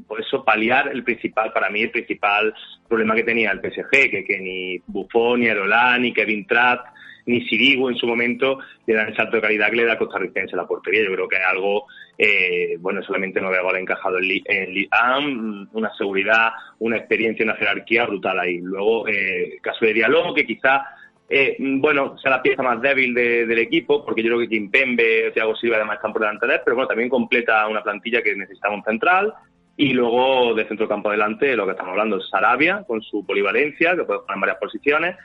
[0.06, 2.54] por eso paliar el principal, para mí el principal
[2.88, 6.93] problema que tenía el PSG, que, que ni Buffon, ni Arola, ni Kevin Trapp,
[7.26, 10.54] ni Sirigu en su momento le dan el salto de calidad que le da costarricense
[10.54, 11.04] a la portería.
[11.04, 11.86] Yo creo que es algo,
[12.18, 18.06] eh, bueno, solamente no veo gol encajado en, en una seguridad, una experiencia, una jerarquía
[18.06, 18.58] brutal ahí.
[18.60, 20.82] Luego, eh, caso de diálogo que quizás
[21.28, 25.56] eh, bueno, sea la pieza más débil del equipo, porque yo creo que Kimpembe, Thiago
[25.56, 28.74] Silva además están por delante de él, pero bueno, también completa una plantilla que necesitaba
[28.74, 29.32] un central.
[29.76, 33.96] Y luego de centro campo adelante, lo que estamos hablando es Sarabia, con su polivalencia,
[33.96, 35.16] que puede jugar en varias posiciones.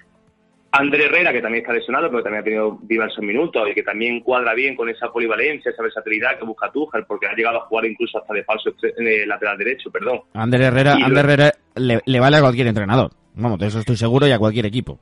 [0.71, 4.19] André Herrera, que también está lesionado, pero también ha tenido diversos minutos y que también
[4.19, 7.85] cuadra bien con esa polivalencia, esa versatilidad que busca Tuchel, porque ha llegado a jugar
[7.85, 10.21] incluso hasta de falso eh, lateral derecho, perdón.
[10.33, 13.11] André Herrera, Herrera le, le, vale a cualquier entrenador.
[13.33, 14.99] Vamos, de eso estoy seguro y a cualquier equipo.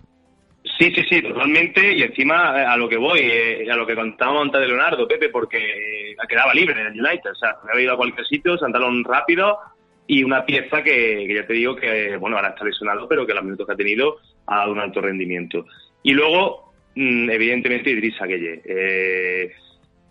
[0.77, 1.93] Sí, sí, sí, totalmente.
[1.93, 5.07] Y encima eh, a lo que voy, eh, a lo que contábamos antes de Leonardo,
[5.07, 7.31] Pepe, porque quedaba libre en el United.
[7.31, 9.57] O sea, me había ido a cualquier sitio, saltaron rápido
[10.05, 13.43] y una pieza que, ya te digo que, bueno, ahora está lesionado, pero que los
[13.43, 15.65] minutos que ha tenido ha dado un alto rendimiento.
[16.03, 18.61] Y luego, mm, evidentemente, Idrissa Gueye.
[18.65, 19.51] Eh,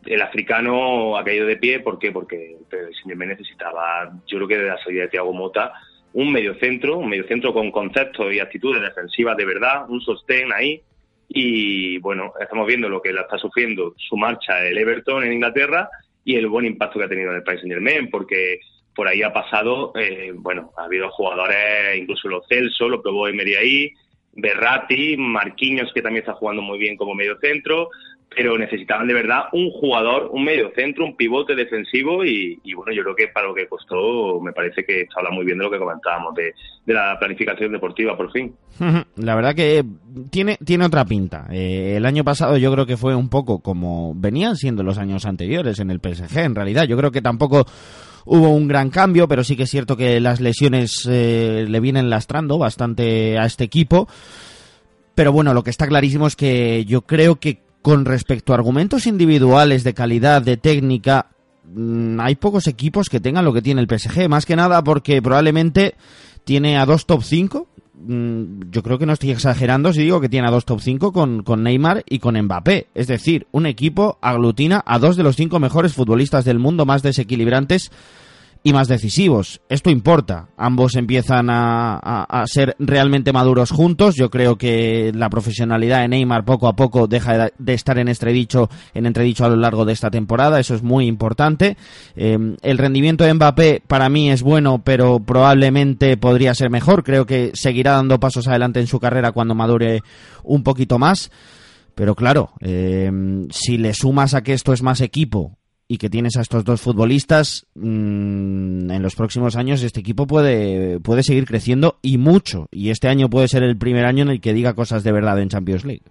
[0.06, 2.12] el africano ha caído de pie, ¿por qué?
[2.12, 5.72] Porque el me necesitaba, yo creo que de la salida de Thiago Mota,
[6.12, 10.80] un mediocentro, un mediocentro con conceptos y actitudes defensivas de verdad, un sostén ahí.
[11.28, 15.88] Y bueno, estamos viendo lo que la está sufriendo su marcha el Everton en Inglaterra
[16.24, 18.60] y el buen impacto que ha tenido en el país Saint Germain, porque
[18.94, 23.54] por ahí ha pasado, eh, bueno, ha habido jugadores, incluso los Celso, lo probó Emery
[23.54, 23.92] ahí,
[24.36, 27.88] Berratti, Marquinhos, que también está jugando muy bien como mediocentro,
[28.28, 33.02] pero necesitaban de verdad un jugador, un medio centro, un pivote defensivo y, bueno, yo
[33.02, 35.78] creo que para lo que costó me parece que habla muy bien de lo que
[35.78, 38.54] comentábamos, de, la planificación deportiva por fin.
[39.16, 39.82] La verdad que
[40.30, 41.46] tiene, tiene otra pinta.
[41.50, 45.24] Eh, el año pasado yo creo que fue un poco como venían siendo los años
[45.24, 46.84] anteriores en el PSG, en realidad.
[46.84, 47.64] Yo creo que tampoco
[48.26, 52.10] hubo un gran cambio, pero sí que es cierto que las lesiones eh, le vienen
[52.10, 54.08] lastrando bastante a este equipo.
[55.14, 59.06] Pero bueno, lo que está clarísimo es que yo creo que con respecto a argumentos
[59.06, 61.28] individuales de calidad, de técnica,
[61.72, 65.22] mm, hay pocos equipos que tengan lo que tiene el PSG, más que nada porque
[65.22, 65.94] probablemente
[66.44, 67.68] tiene a dos top 5.
[67.98, 71.12] Mm, yo creo que no estoy exagerando si digo que tiene a dos top 5
[71.12, 72.88] con, con Neymar y con Mbappé.
[72.94, 77.02] Es decir, un equipo aglutina a dos de los cinco mejores futbolistas del mundo más
[77.02, 77.90] desequilibrantes
[78.66, 79.60] y más decisivos.
[79.68, 80.48] Esto importa.
[80.56, 84.16] Ambos empiezan a, ser realmente maduros juntos.
[84.16, 88.68] Yo creo que la profesionalidad de Neymar poco a poco deja de estar en entredicho,
[88.92, 90.58] en entredicho a lo largo de esta temporada.
[90.58, 91.76] Eso es muy importante.
[92.16, 97.04] Em, el rendimiento de Mbappé para mí es bueno, pero probablemente podría ser mejor.
[97.04, 100.02] Creo que seguirá dando pasos adelante en su carrera cuando madure
[100.42, 101.30] un poquito más.
[101.94, 105.56] Pero claro, em, si le sumas a que esto es más equipo
[105.88, 110.98] y que tienes a estos dos futbolistas, mm, en los próximos años este equipo puede,
[111.00, 112.66] puede seguir creciendo y mucho.
[112.72, 115.40] Y este año puede ser el primer año en el que diga cosas de verdad
[115.40, 116.02] en Champions League.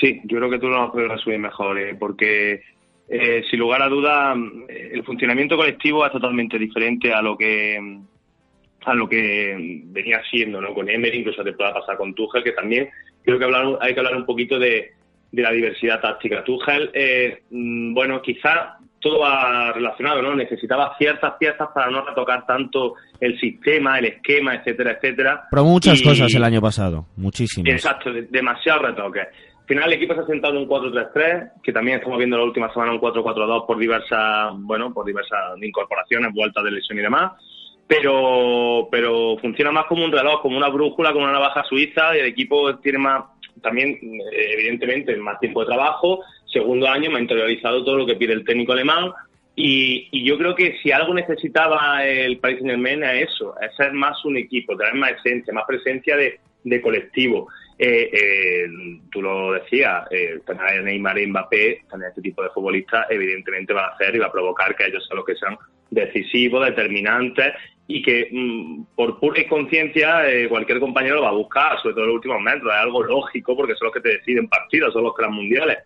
[0.00, 2.60] Sí, yo creo que tú lo puedes resumir mejor, eh, porque
[3.08, 4.34] eh, sin lugar a duda
[4.68, 7.98] el funcionamiento colectivo es totalmente diferente a lo que
[8.84, 10.72] a lo que venía siendo ¿no?
[10.72, 12.88] con Emery, incluso te pueda pasar con Tuchel, que también
[13.24, 14.92] creo que hablar, hay que hablar un poquito de,
[15.32, 16.42] de la diversidad táctica.
[16.44, 20.34] Tuchel, eh, mm, bueno, quizá todo va relacionado, ¿no?
[20.34, 25.44] Necesitaba ciertas piezas para no retocar tanto el sistema, el esquema, etcétera, etcétera.
[25.50, 27.72] Pero muchas cosas el año pasado, muchísimas.
[27.72, 29.20] Exacto, demasiado retoque.
[29.20, 32.44] Al final el equipo se ha sentado en un 4-3-3, que también estamos viendo la
[32.44, 37.32] última semana un 4-4-2 por diversas, bueno, por diversas incorporaciones, vueltas de lesión y demás.
[37.88, 42.20] Pero, pero funciona más como un reloj, como una brújula, como una navaja suiza, y
[42.20, 43.24] el equipo tiene más
[43.62, 43.98] también,
[44.32, 46.22] eh, evidentemente, más tiempo de trabajo.
[46.46, 49.12] Segundo año me ha interiorizado todo lo que pide el técnico alemán.
[49.58, 54.22] Y, yo creo que si algo necesitaba el Paris Saint-Germain es eso, es ser más
[54.26, 56.38] un equipo, tener más esencia, más presencia de,
[56.82, 57.48] colectivo.
[57.78, 58.66] Eh, eh,
[59.10, 63.72] tú lo decías, eh, tener a Neymar y Mbappé, tener este tipo de futbolistas, evidentemente
[63.72, 65.56] va a hacer y va a provocar que ellos sean los que sean
[65.90, 67.54] decisivos, determinantes
[67.88, 72.08] y que mm, por pura conciencia eh, cualquier compañero va a buscar, sobre todo en
[72.08, 75.14] los últimos metros, es algo lógico porque son los que te deciden partidos, son los
[75.14, 75.78] que mundiales.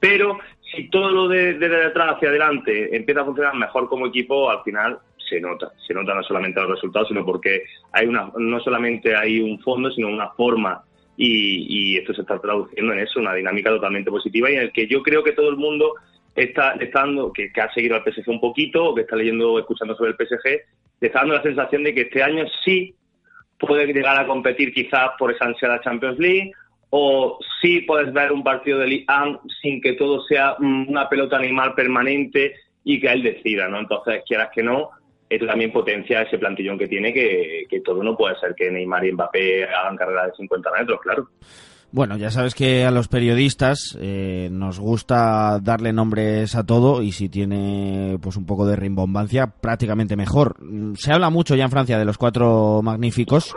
[0.00, 0.38] Pero
[0.74, 4.98] si todo lo de, detrás hacia adelante empieza a funcionar mejor como equipo, al final
[5.28, 9.40] se nota, se nota no solamente los resultados, sino porque hay una, no solamente hay
[9.40, 10.84] un fondo, sino una forma.
[11.20, 14.72] Y, y esto se está traduciendo en eso, una dinámica totalmente positiva y en el
[14.72, 15.94] que yo creo que todo el mundo
[16.42, 17.04] está, está
[17.34, 20.60] que, ha seguido al PSG un poquito, o que está leyendo escuchando sobre el PSG,
[21.00, 22.94] le está dando la sensación de que este año sí
[23.58, 26.52] puede llegar a competir quizás por esa ansiada Champions League,
[26.90, 31.36] o sí puedes ver un partido de Ligue 1 sin que todo sea una pelota
[31.36, 33.80] animal permanente y que él decida, ¿no?
[33.80, 34.90] Entonces, quieras que no,
[35.28, 39.04] esto también potencia ese plantillón que tiene, que, que todo no puede ser que Neymar
[39.04, 41.28] y Mbappé hagan carrera de 50 metros, claro.
[41.90, 47.12] Bueno, ya sabes que a los periodistas eh, nos gusta darle nombres a todo y
[47.12, 50.56] si tiene pues un poco de rimbombancia, prácticamente mejor.
[50.96, 53.54] Se habla mucho ya en Francia de los cuatro magníficos,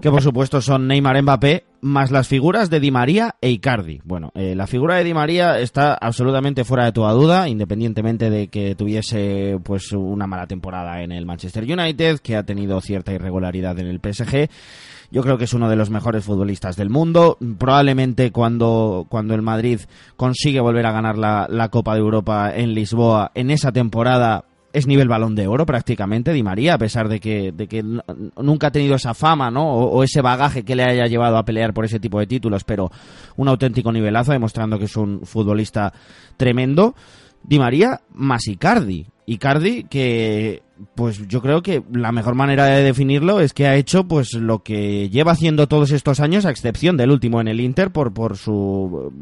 [0.00, 4.00] que por supuesto son Neymar, Mbappé, más las figuras de Di María e Icardi.
[4.04, 8.48] Bueno, eh, la figura de Di María está absolutamente fuera de toda duda, independientemente de
[8.48, 13.78] que tuviese pues una mala temporada en el Manchester United, que ha tenido cierta irregularidad
[13.78, 14.48] en el PSG
[15.10, 17.38] yo creo que es uno de los mejores futbolistas del mundo.
[17.58, 19.80] Probablemente cuando, cuando el Madrid
[20.16, 24.45] consigue volver a ganar la, la Copa de Europa en Lisboa, en esa temporada
[24.76, 28.66] es nivel balón de oro prácticamente, Di María, a pesar de que, de que nunca
[28.66, 29.72] ha tenido esa fama, ¿no?
[29.72, 32.90] O, ese bagaje que le haya llevado a pelear por ese tipo de títulos, pero
[33.36, 35.94] un auténtico nivelazo, demostrando que es un futbolista
[36.36, 36.94] tremendo.
[37.42, 39.06] Di María más Icardi.
[39.26, 40.62] Icardi que
[40.94, 44.62] pues yo creo que la mejor manera de definirlo es que ha hecho pues lo
[44.62, 48.36] que lleva haciendo todos estos años a excepción del último en el Inter por por
[48.36, 49.12] su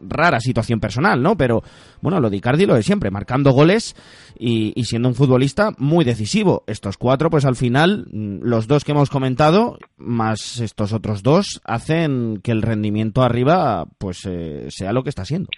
[0.00, 1.36] rara situación personal, ¿no?
[1.36, 1.62] Pero
[2.00, 3.94] bueno, lo de Icardi lo de siempre, marcando goles
[4.38, 6.64] y, siendo un futbolista muy decisivo.
[6.66, 12.40] Estos cuatro pues al final los dos que hemos comentado más estos otros dos hacen
[12.42, 15.50] que el rendimiento arriba pues eh, sea lo que está siendo.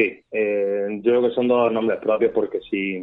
[0.00, 2.96] Sí, eh, yo creo que son dos nombres propios porque si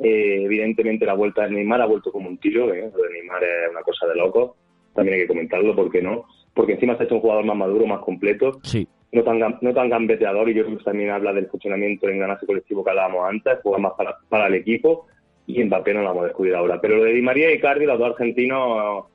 [0.00, 2.90] eh, evidentemente la vuelta de Neymar ha vuelto como un tiro, ¿eh?
[2.92, 4.56] lo de Neymar es una cosa de loco,
[4.94, 6.24] también hay que comentarlo, ¿por qué no?
[6.54, 8.88] Porque encima se ha hecho un jugador más maduro, más completo, sí.
[9.12, 12.46] no tan no tan gambeteador y yo creo que también habla del funcionamiento del engranaje
[12.46, 15.06] colectivo que hablábamos antes, juega más para, para el equipo
[15.46, 16.80] y Mbappé no lo vamos a descubrir ahora.
[16.80, 19.06] Pero lo de Di María y Cardi, los dos argentinos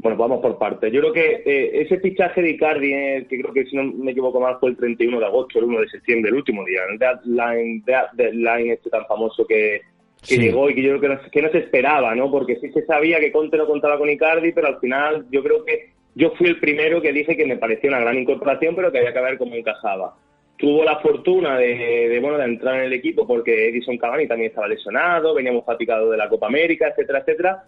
[0.00, 0.92] bueno, vamos por partes.
[0.92, 4.12] Yo creo que eh, ese fichaje de Icardi, eh, que creo que si no me
[4.12, 6.98] equivoco más fue el 31 de agosto, el 1 de septiembre, el último día, el
[6.98, 7.82] deadline,
[8.12, 9.80] deadline este tan famoso que,
[10.26, 12.30] que llegó y que yo creo que no, que no se esperaba, ¿no?
[12.30, 15.64] Porque sí se sabía que Conte no contaba con Icardi, pero al final yo creo
[15.64, 18.98] que yo fui el primero que dije que me parecía una gran incorporación, pero que
[18.98, 20.14] había que ver cómo encajaba.
[20.58, 24.50] Tuvo la fortuna de, de, bueno de entrar en el equipo porque Edison Cavani también
[24.50, 27.64] estaba lesionado, veníamos fatigados de la Copa América, etcétera, etcétera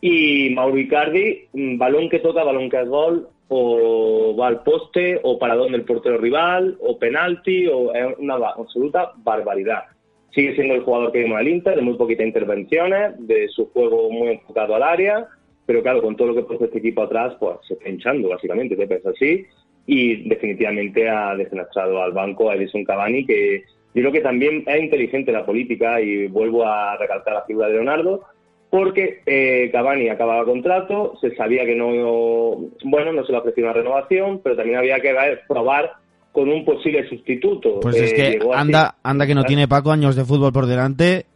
[0.00, 5.18] y Mauro Icardi, mm, balón que toca, balón que es gol, o va al poste,
[5.22, 9.84] o para donde el portero rival, o penalti, o es una absoluta barbaridad.
[10.32, 14.10] Sigue siendo el jugador que vimos al Inter, de muy poquitas intervenciones, de su juego
[14.10, 15.26] muy enfocado al área,
[15.66, 18.76] pero claro, con todo lo que puso este equipo atrás, pues se está hinchando, básicamente,
[18.76, 19.44] se piensa así,
[19.86, 24.80] y definitivamente ha desnastrado al banco a Edison Cavani, que yo creo que también es
[24.80, 28.24] inteligente la política, y vuelvo a recalcar la figura de Leonardo,
[28.70, 33.72] porque eh, Cavani acababa contrato, se sabía que no, bueno, no se le ofrecía una
[33.72, 35.12] renovación, pero también había que
[35.48, 35.92] probar
[36.30, 37.80] con un posible sustituto.
[37.80, 41.26] Pues es eh, que anda, anda que no tiene Paco años de fútbol por delante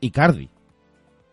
[0.00, 0.48] y Cardi.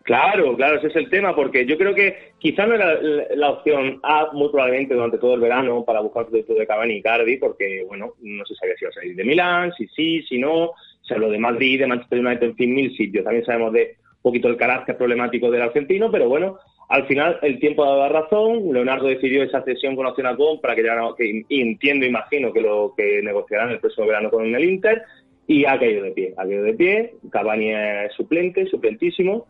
[0.02, 3.00] Claro, claro, ese es el tema, porque yo creo que quizá no era
[3.36, 7.02] la, opción A, muy probablemente durante todo el verano, para buscar sustituto de Cavani y
[7.02, 10.38] Cardi, porque, bueno, no se sabía si iba a salir de Milán, si sí, si
[10.38, 13.22] no, se habló de Madrid, de Manchester United, en fin, mil sitios.
[13.22, 16.58] También sabemos de poquito el carácter problemático del argentino, pero bueno,
[16.88, 18.72] al final el tiempo ha dado la razón.
[18.72, 22.94] Leonardo decidió esa cesión con opción a compra, que, ya que entiendo, imagino que lo
[22.96, 25.02] que negociarán el próximo verano con el Inter,
[25.46, 26.34] y ha caído de pie.
[26.36, 27.14] Ha caído de pie.
[27.30, 29.46] Cavani es suplente, suplentísimo.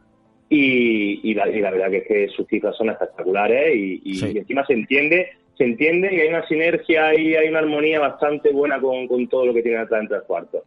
[0.48, 5.64] Y, la, verdad que es que sus cifras son espectaculares y, encima se entiende se
[5.64, 9.54] entiende y hay una sinergia y hay una armonía bastante buena con, con todo lo
[9.54, 10.62] que tiene atrás entre los cuartos.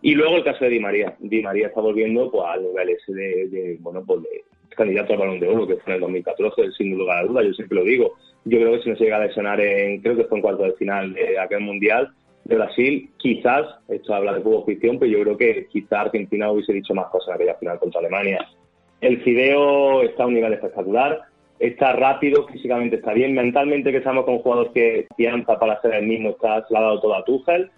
[0.00, 1.16] Y luego el caso de Di María.
[1.18, 4.44] Di María está volviendo pues, al nivel ese de, bueno, pues de
[4.76, 7.52] candidato al balón de oro que fue en el 2014, sin lugar a dudas, yo
[7.52, 8.14] siempre lo digo.
[8.44, 10.62] Yo creo que si no se llega a lesionar en, creo que fue en cuarto
[10.62, 12.10] de final de aquel mundial
[12.44, 16.72] de Brasil, quizás, esto habla de fútbol ficción, pero yo creo que quizás Argentina hubiese
[16.72, 18.46] dicho más cosas en aquella final contra Alemania.
[19.00, 21.22] El Fideo está a un nivel espectacular,
[21.58, 26.06] está rápido, físicamente está bien, mentalmente que estamos con jugadores que piensa para ser el
[26.06, 27.70] mismo, está, se ha dado todo a Tuchel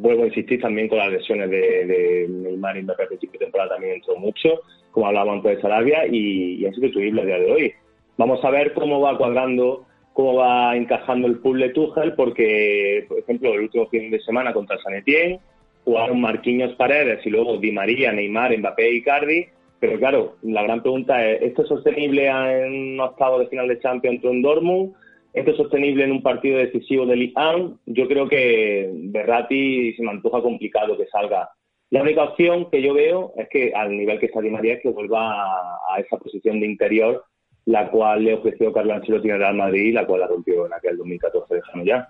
[0.00, 3.46] vuelvo a insistir también con las lesiones de, de Neymar y Mbappé al principio de
[3.46, 7.38] temporada también entró mucho, como hablábamos antes de Sarabia, y, y es sustituible a día
[7.38, 7.72] de hoy.
[8.16, 13.52] Vamos a ver cómo va cuadrando, cómo va encajando el puzzle Tuchel, porque, por ejemplo,
[13.52, 15.40] el último fin de semana contra San Etienne,
[15.84, 19.46] jugaron Marquinhos Paredes y luego Di María, Neymar, Mbappé y Cardi,
[19.78, 23.78] pero claro, la gran pregunta es, ¿esto es sostenible en un octavo de final de
[23.78, 24.94] Champions en Dortmund?
[25.36, 30.12] Esto es sostenible en un partido decisivo del IAN, yo creo que Berrati se me
[30.12, 31.50] antoja complicado que salga.
[31.90, 34.82] La única opción que yo veo es que al nivel que está Di María es
[34.82, 37.22] que vuelva a, esa posición de interior,
[37.66, 40.96] la cual le ofreció Carlos Ancelotti el Real Madrid, la cual la rompió en aquel
[40.96, 42.08] 2014 dejando ya.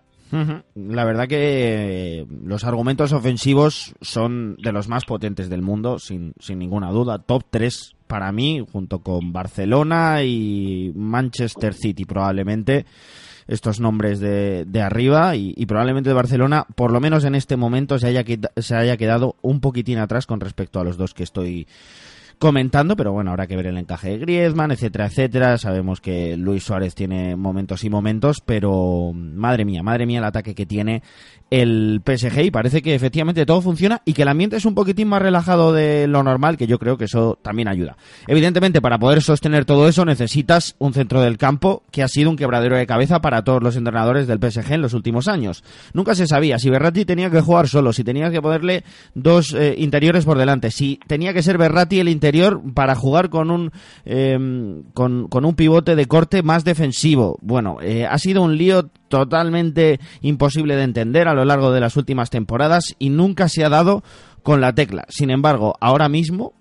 [0.75, 6.61] La verdad que los argumentos ofensivos son de los más potentes del mundo, sin, sin
[6.61, 7.19] ninguna duda.
[7.19, 12.87] Top 3 para mí, junto con Barcelona y Manchester City probablemente
[13.49, 17.99] estos nombres de, de arriba y, y, probablemente Barcelona, por lo menos en este momento,
[17.99, 18.25] se haya,
[18.57, 21.67] se haya quedado un poquitín atrás con respecto a los dos que estoy
[22.39, 25.59] comentando, pero bueno, habrá que ver el encaje de Griezmann, etcétera, etcétera.
[25.59, 30.55] Sabemos que Luis Suárez tiene momentos y momentos, pero madre mía, madre mía el ataque
[30.55, 31.03] que tiene
[31.49, 35.09] el PSG y parece que efectivamente todo funciona y que el ambiente es un poquitín
[35.09, 37.97] más relajado de lo normal, que yo creo que eso también ayuda.
[38.27, 42.37] Evidentemente, para poder sostener todo eso necesitas un centro del campo que ha sido un
[42.37, 45.65] quebradero de cabeza para todos los entrenadores del PSG en los últimos años.
[45.95, 48.85] Nunca se sabía si Berratti tenía que jugar solo, si tenía que ponerle
[49.15, 52.26] dos eh, interiores por delante, si tenía que ser Berratti el interior
[52.75, 53.73] para jugar con un
[54.95, 57.39] con, con, un pivote de corte más defensivo.
[57.43, 61.97] Bueno, eh, ha sido un lío totalmente imposible de entender a lo largo de las
[61.97, 64.03] últimas temporadas y nunca se ha dado
[64.43, 65.07] con la tecla.
[65.09, 66.53] Sin embargo, ahora mismo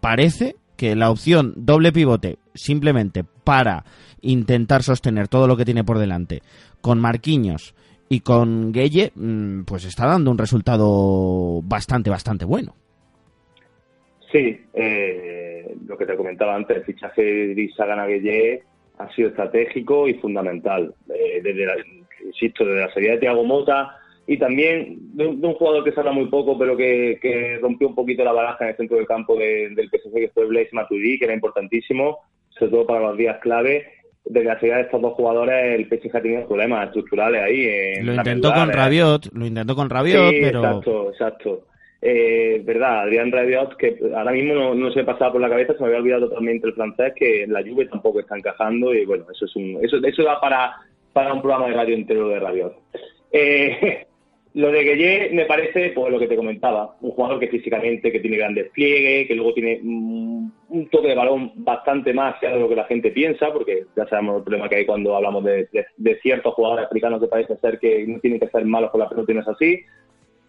[0.00, 3.84] parece que la opción doble pivote simplemente para
[4.22, 6.42] intentar sostener todo lo que tiene por delante
[6.80, 7.74] con Marquinhos
[8.08, 12.74] y con Gueye, mm, pues está dando un resultado bastante, bastante bueno.
[14.32, 18.62] Sí, eh, lo que te comentaba antes, el fichaje de Isagana Gueye
[18.98, 20.94] ha sido estratégico y fundamental.
[21.12, 21.74] Eh, desde la,
[22.24, 26.12] insisto, desde la salida de Thiago Mota y también de un, jugador que se habla
[26.12, 29.74] muy poco, pero que, rompió un poquito la baraja en el centro del campo del
[29.90, 32.18] PSG, que fue Blaise Matuidi, que era importantísimo,
[32.50, 33.86] sobre todo para los días clave.
[34.24, 38.04] Desde la salida de estos dos jugadores, el PSG ha tenido problemas estructurales ahí.
[38.04, 40.64] lo intentó con Rabiot, lo intentó con Rabiot, pero...
[40.64, 41.69] Exacto, exacto.
[42.02, 45.80] Eh, verdad, Adrián Rabiot, que ahora mismo no, se me pasaba por la cabeza, se
[45.80, 49.44] me había olvidado totalmente el francés, que la Juve tampoco está encajando y bueno, eso
[49.44, 50.76] es un, eso, eso da para,
[51.12, 52.74] para un programa de radio entero de Rabiot.
[53.32, 54.06] Eh,
[54.54, 58.20] lo de Gueye me parece, pues lo que te comentaba, un jugador que físicamente, que
[58.20, 62.76] tiene gran despliegue, que luego tiene un toque de balón bastante más de lo que
[62.76, 66.54] la gente piensa, porque ya sabemos el problema que hay cuando hablamos de, de ciertos
[66.54, 69.38] jugadores africanos que parece ser que no tienen que ser malos con la pelota y
[69.38, 69.84] así.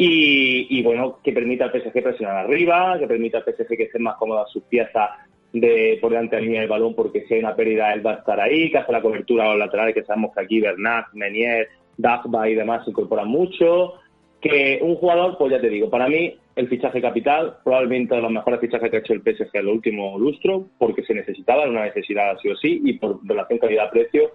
[0.04, 4.16] Y, bueno, que permita al PSG presionar arriba, que permita al PSG que estén más
[4.16, 5.12] cómodas sus piezas
[5.54, 8.14] de por delante de la línea del balón, porque si hay una pérdida él va
[8.14, 11.14] a estar ahí, que hace la cobertura a los laterales, que sabemos que aquí Bernat,
[11.14, 13.94] Menier, Dagba y demás se incorporan mucho.
[14.40, 18.32] Que un jugador, pues ya te digo, para mí el fichaje capital, probablemente de los
[18.32, 21.86] mejores fichajes que ha hecho el PSG en el último lustro, porque se necesitaba, una
[21.86, 24.32] necesidad sí o sí, y por relación calidad-precio,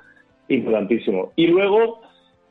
[0.47, 1.33] importantísimo.
[1.35, 2.03] Y luego,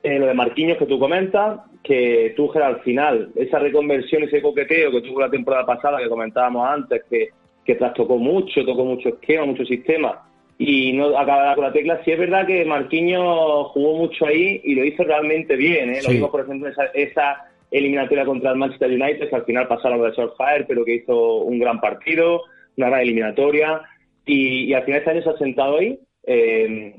[0.05, 4.91] eh, lo de Marquinhos que tú comentas, que Tuchel al final, esa reconversión, ese coqueteo
[4.91, 7.29] que tuvo la temporada pasada que comentábamos antes, que,
[7.65, 10.21] que trastocó mucho, tocó mucho esquema, mucho sistema,
[10.59, 14.75] y no acababa con la tecla, sí es verdad que Marquinhos jugó mucho ahí y
[14.75, 16.01] lo hizo realmente bien, ¿eh?
[16.03, 20.03] Lo vimos, por ejemplo, esa, esa eliminatoria contra el Manchester United, que al final pasaron
[20.03, 22.43] de Fire, pero que hizo un gran partido,
[22.77, 23.81] una gran eliminatoria,
[24.23, 26.93] y, y al final este año se ha sentado ahí, eh,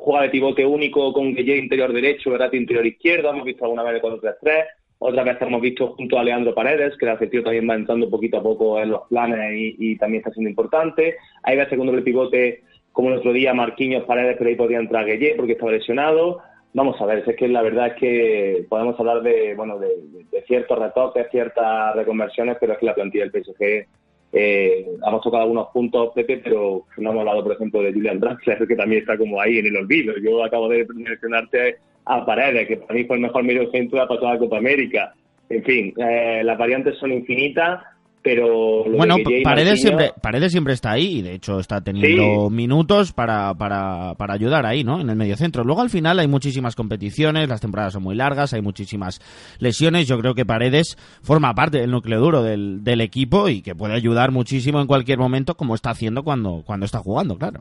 [0.00, 4.00] juega de pivote único con Guille interior derecho, Verratti interior izquierdo, hemos visto alguna vez
[4.00, 4.64] con 4-3-3,
[5.00, 8.38] otra vez hemos visto junto a Leandro Paredes, que el afectivo también va entrando poquito
[8.38, 11.16] a poco en los planes y, también está siendo importante.
[11.44, 12.62] Hay veces con doble pivote,
[12.92, 16.40] como el otro día, Marquinhos Paredes, pero ahí podría entrar Guille porque estaba lesionado.
[16.74, 19.88] Vamos a ver, es que la verdad es que podemos hablar de, bueno, de,
[20.30, 23.86] de ciertos retoques, ciertas reconversiones, pero es que la plantilla del PSG
[24.32, 28.66] eh, hemos tocado algunos puntos, Pepe, pero no hemos hablado, por ejemplo, de Julian Draxler,
[28.66, 30.14] que también está como ahí en el olvido.
[30.18, 34.04] Yo acabo de mencionarte a Paredes, que para mí fue el mejor medio centro de
[34.04, 35.14] la pasada Copa América.
[35.48, 37.82] En fin, eh, las variantes son infinitas
[38.22, 43.54] pero bueno Paredes siempre Paredes siempre está ahí y de hecho está teniendo minutos para,
[43.54, 47.48] para, para ayudar ahí no en el medio centro luego al final hay muchísimas competiciones
[47.48, 49.20] las temporadas son muy largas hay muchísimas
[49.58, 50.06] lesiones.
[50.06, 53.94] Yo creo que Paredes forma parte del núcleo duro del, del equipo y que puede
[53.94, 57.60] ayudar muchísimo en cualquier momento como está haciendo cuando cuando está jugando claro.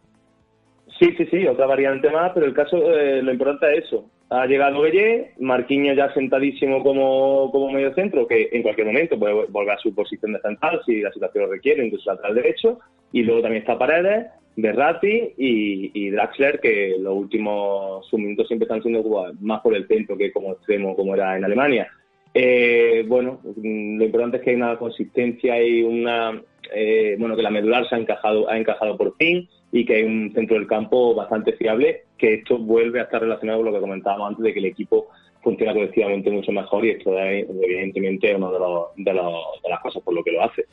[1.00, 4.10] Sí, sí, sí, otra variante más, pero el caso, eh, lo importante es eso.
[4.30, 9.46] Ha llegado Bellé, Marquinhos ya sentadísimo como, como medio centro, que en cualquier momento puede
[9.48, 12.80] volver a su posición de central si la situación lo requiere, incluso lateral derecho.
[13.14, 18.66] Y luego también está Paredes, Berratti y, y Draxler, que los últimos sus minutos siempre
[18.66, 21.88] están siendo más por el centro que como extremo, como era en Alemania.
[22.34, 26.42] Eh, bueno, lo importante es que hay una consistencia y una,
[26.76, 29.48] eh, bueno, que la medular se ha encajado, ha encajado por fin
[29.78, 33.60] y que hay un centro del campo bastante fiable, que esto vuelve a estar relacionado
[33.60, 35.10] con lo que comentábamos antes de que el equipo
[35.44, 38.58] funciona colectivamente mucho mejor y esto es evidentemente una de,
[38.98, 40.66] de, las cosas por lo que lo hace.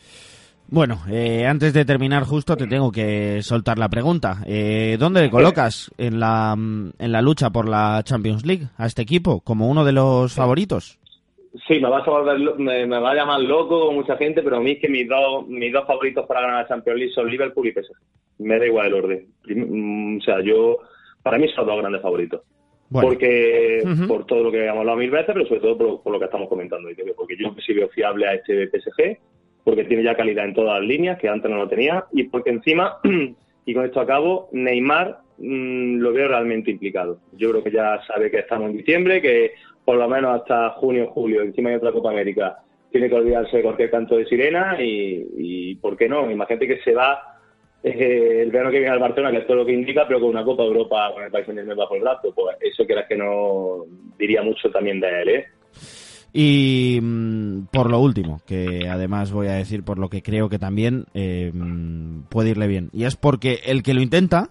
[0.67, 4.39] Bueno, eh, antes de terminar justo te tengo que soltar la pregunta.
[4.47, 9.03] Eh, ¿Dónde le colocas en la, en la lucha por la Champions League a este
[9.03, 10.99] equipo como uno de los favoritos?
[11.69, 14.73] Sí, me vas a volver, me, va a llamar loco mucha gente, pero a mí
[14.73, 17.73] es que mis dos, mis dos favoritos para ganar la Champions League son Liverpool y
[17.73, 17.93] PSG.
[18.39, 19.29] Me da igual el orden.
[19.47, 20.79] Mm, o sea, yo,
[21.23, 22.43] para mí son dos grandes favoritos.
[22.91, 26.27] Porque, por todo lo que hemos hablado mil veces, pero sobre todo por, lo que
[26.27, 26.89] estamos comentando.
[27.17, 29.19] Porque yo sí veo fiable a este PSG,
[29.65, 32.51] porque tiene ya calidad en todas las líneas, que antes no lo tenía, y porque
[32.51, 32.99] encima,
[33.67, 37.19] y con esto acabo, Neymar mm, lo veo realmente implicado.
[37.33, 39.53] Yo creo que ya sabe que estamos en diciembre, que
[39.85, 42.59] por lo menos hasta junio, julio, encima hay otra Copa América,
[42.91, 46.31] tiene que olvidarse de cualquier canto de sirena y, ¿por qué no?
[46.31, 47.41] Imagínate que se va
[47.83, 50.31] eh, el verano que viene al Barcelona, que es todo lo que indica, pero con
[50.31, 53.17] una Copa Europa con el país en el bajo el brazo, pues eso que que
[53.17, 53.85] no
[54.17, 55.47] diría mucho también de él, ¿eh?
[56.37, 60.59] Y mm, por lo último, que además voy a decir por lo que creo que
[60.59, 64.51] también eh, mm, puede irle bien, y es porque el que lo intenta,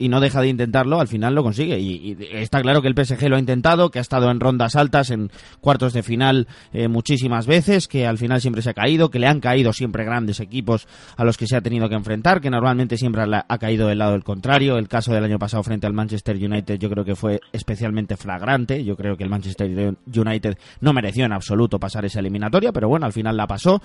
[0.00, 1.78] y no deja de intentarlo, al final lo consigue.
[1.78, 5.10] Y, está claro que el PSG lo ha intentado, que ha estado en rondas altas,
[5.10, 5.30] en
[5.60, 9.26] cuartos de final eh, muchísimas veces, que al final siempre se ha caído, que le
[9.26, 10.88] han caído siempre grandes equipos
[11.18, 14.12] a los que se ha tenido que enfrentar, que normalmente siempre ha caído del lado
[14.12, 14.78] del contrario.
[14.78, 18.82] El caso del año pasado frente al Manchester United yo creo que fue especialmente flagrante.
[18.82, 23.04] Yo creo que el Manchester United no mereció en absoluto pasar esa eliminatoria, pero bueno,
[23.04, 23.82] al final la pasó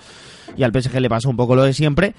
[0.56, 2.14] y al PSG le pasó un poco lo de siempre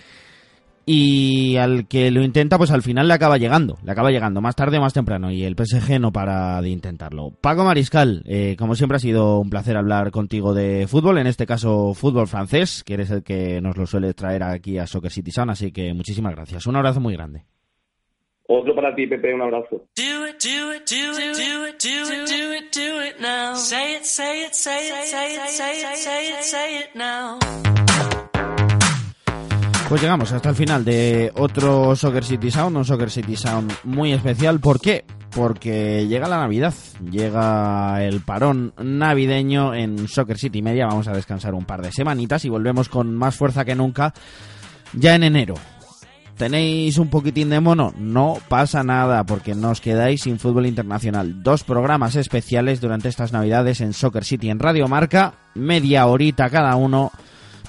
[0.89, 4.55] y al que lo intenta, pues al final le acaba llegando, le acaba llegando, más
[4.55, 7.33] tarde o más temprano, y el PSG no para de intentarlo.
[7.41, 11.45] Paco Mariscal, eh, como siempre ha sido un placer hablar contigo de fútbol, en este
[11.45, 15.29] caso fútbol francés, que eres el que nos lo suele traer aquí a Soccer City
[15.29, 16.65] Sound, así que muchísimas gracias.
[16.67, 17.43] Un abrazo muy grande.
[18.47, 19.83] Otro para ti, Pepe, un abrazo.
[29.89, 34.11] Pues llegamos hasta el final de otro Soccer City Sound, un Soccer City Sound muy
[34.11, 34.59] especial.
[34.59, 35.05] ¿Por qué?
[35.33, 36.73] Porque llega la Navidad,
[37.09, 40.87] llega el parón navideño en Soccer City Media.
[40.87, 44.13] Vamos a descansar un par de semanitas y volvemos con más fuerza que nunca
[44.91, 45.55] ya en enero.
[46.35, 47.93] ¿Tenéis un poquitín de mono?
[47.97, 51.41] No pasa nada porque no os quedáis sin fútbol internacional.
[51.43, 56.75] Dos programas especiales durante estas navidades en Soccer City en Radio Marca, media horita cada
[56.75, 57.11] uno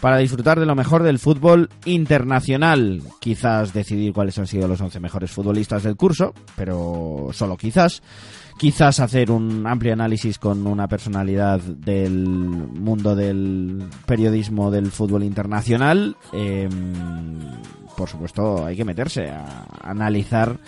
[0.01, 3.03] para disfrutar de lo mejor del fútbol internacional.
[3.21, 8.03] Quizás decidir cuáles han sido los 11 mejores futbolistas del curso, pero solo quizás.
[8.59, 16.17] Quizás hacer un amplio análisis con una personalidad del mundo del periodismo del fútbol internacional.
[16.33, 16.71] Em,
[17.97, 20.59] por supuesto, hay que meterse a analizar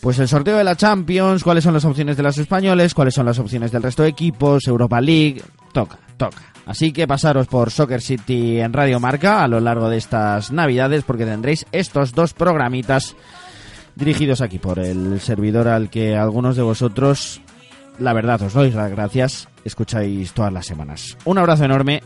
[0.00, 3.26] pues el sorteo de la Champions, cuáles son las opciones de los españoles, cuáles son
[3.26, 6.51] las opciones del resto de equipos, Europa League, toca, toca.
[6.66, 11.02] Así que pasaros por Soccer City en Radio Marca a lo largo de estas navidades
[11.04, 13.16] porque tendréis estos dos programitas
[13.96, 17.40] dirigidos aquí por el servidor al que algunos de vosotros,
[17.98, 21.18] la verdad, os doy las gracias, escucháis todas las semanas.
[21.24, 22.02] Un abrazo enorme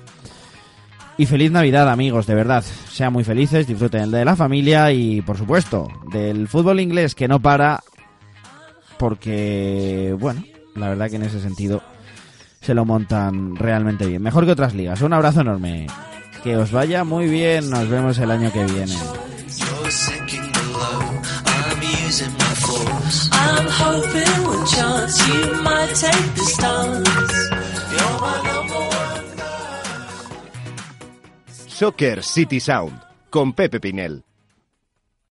[1.18, 2.64] y feliz Navidad amigos, de verdad.
[2.90, 7.40] Sean muy felices, disfruten de la familia y por supuesto del fútbol inglés que no
[7.40, 7.82] para
[8.98, 10.42] porque, bueno,
[10.74, 11.82] la verdad que en ese sentido
[12.66, 14.20] se lo montan realmente bien.
[14.20, 15.00] Mejor que otras ligas.
[15.00, 15.86] Un abrazo enorme.
[16.42, 17.70] Que os vaya muy bien.
[17.70, 18.96] Nos vemos el año que viene.
[31.68, 33.00] Soccer City Sound
[33.30, 34.25] con Pepe Pinel.